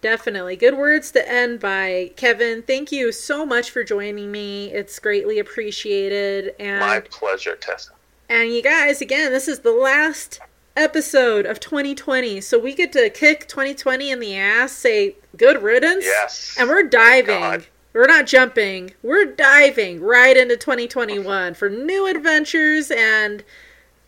[0.00, 0.56] Definitely.
[0.56, 2.12] Good words to end by.
[2.16, 4.70] Kevin, thank you so much for joining me.
[4.72, 6.54] It's greatly appreciated.
[6.60, 7.92] And My pleasure, Tessa.
[8.28, 10.40] and you guys, again, this is the last
[10.76, 12.40] episode of 2020.
[12.40, 16.04] So we get to kick 2020 in the ass, say good riddance.
[16.04, 16.54] Yes.
[16.58, 17.64] And we're diving
[17.98, 23.42] we're not jumping, we're diving right into 2021 for new adventures, and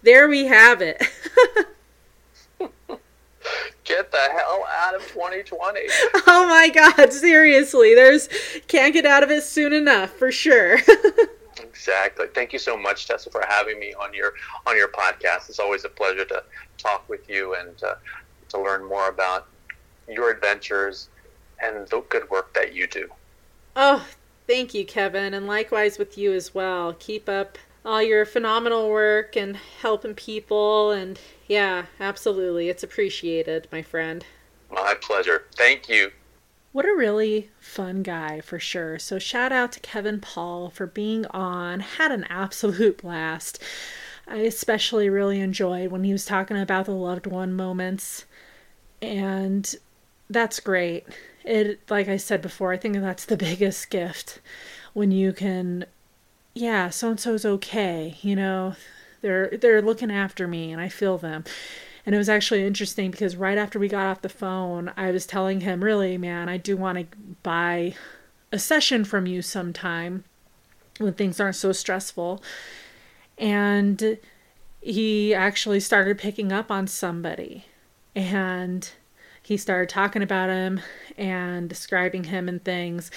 [0.03, 1.03] there we have it.
[3.85, 5.81] Get the hell out of 2020.
[6.27, 7.95] oh my god, seriously.
[7.95, 8.29] There's
[8.69, 10.79] can't get out of it soon enough, for sure.
[11.61, 12.27] exactly.
[12.35, 14.35] Thank you so much, Tessa, for having me on your
[14.67, 15.49] on your podcast.
[15.49, 16.43] It's always a pleasure to
[16.79, 17.95] talk with you and uh,
[18.51, 19.49] to learn more about
[20.09, 21.09] your adventures
[21.63, 23.09] and the good work that you do.
[23.77, 24.07] Oh,
[24.47, 26.95] thank you, Kevin, and likewise with you as well.
[26.99, 31.19] Keep up all your phenomenal work and helping people and
[31.49, 32.69] yeah, absolutely.
[32.69, 34.25] It's appreciated, my friend.
[34.71, 35.47] My pleasure.
[35.57, 36.13] Thank you.
[36.73, 38.99] What a really fun guy for sure.
[39.01, 41.81] So shout out to Kevin Paul for being on.
[41.81, 43.61] Had an absolute blast.
[44.29, 48.27] I especially really enjoyed when he was talking about the loved one moments.
[49.03, 49.75] And
[50.29, 51.07] that's great.
[51.45, 54.41] It like I said before, I think that's the biggest gift
[54.93, 55.87] when you can
[56.55, 58.75] yeah, so and so's okay, you know.
[59.23, 61.45] They're they're looking after me and I feel them.
[62.07, 65.27] And it was actually interesting because right after we got off the phone, I was
[65.27, 67.95] telling him, "Really, man, I do want to buy
[68.51, 70.25] a session from you sometime
[70.99, 72.43] when things aren't so stressful."
[73.37, 74.19] And
[74.81, 77.67] he actually started picking up on somebody
[78.15, 78.91] and
[79.43, 80.81] he started talking about him
[81.19, 83.11] and describing him and things.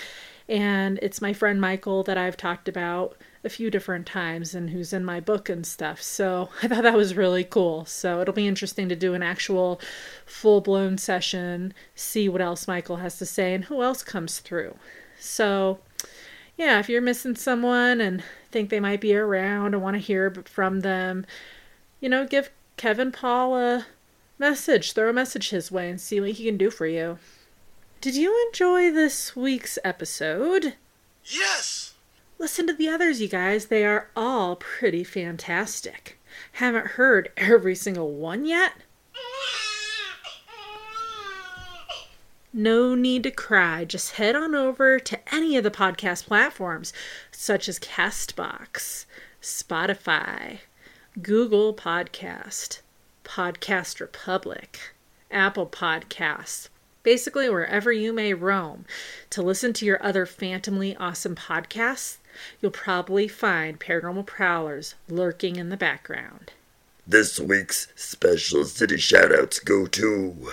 [0.49, 4.93] And it's my friend Michael that I've talked about a few different times and who's
[4.93, 6.01] in my book and stuff.
[6.01, 7.85] So I thought that was really cool.
[7.85, 9.79] So it'll be interesting to do an actual
[10.25, 14.75] full blown session, see what else Michael has to say and who else comes through.
[15.19, 15.79] So
[16.57, 20.31] yeah, if you're missing someone and think they might be around and want to hear
[20.45, 21.25] from them,
[21.99, 23.85] you know, give Kevin Paul a
[24.37, 27.17] message, throw a message his way and see what he can do for you.
[28.03, 30.73] Did you enjoy this week's episode?
[31.23, 31.93] Yes!
[32.37, 33.67] Listen to the others, you guys.
[33.67, 36.19] They are all pretty fantastic.
[36.51, 38.73] Haven't heard every single one yet?
[42.51, 43.85] No need to cry.
[43.85, 46.91] Just head on over to any of the podcast platforms,
[47.31, 49.05] such as Castbox,
[49.41, 50.59] Spotify,
[51.21, 52.81] Google Podcast,
[53.23, 54.93] Podcast Republic,
[55.31, 56.67] Apple Podcasts,
[57.03, 58.85] basically wherever you may roam,
[59.29, 62.17] to listen to your other phantomly awesome podcasts
[62.61, 66.51] you'll probably find paranormal prowlers lurking in the background.
[67.05, 70.51] This week's special city shoutouts go to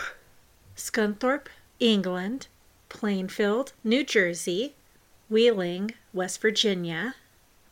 [0.76, 1.46] Scunthorpe,
[1.78, 2.48] England,
[2.88, 4.74] Plainfield, New Jersey,
[5.28, 7.14] Wheeling, West Virginia,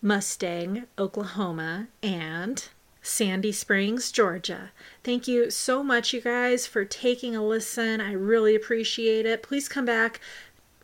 [0.01, 2.69] Mustang, Oklahoma, and
[3.09, 4.71] Sandy Springs, Georgia.
[5.03, 8.01] Thank you so much, you guys, for taking a listen.
[8.01, 9.43] I really appreciate it.
[9.43, 10.21] Please come back.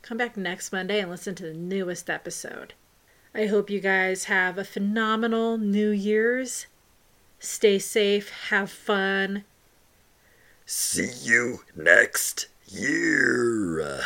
[0.00, 2.72] Come back next Monday and listen to the newest episode.
[3.34, 6.66] I hope you guys have a phenomenal New Year's.
[7.38, 9.44] Stay safe, have fun.
[10.64, 14.00] See you next year.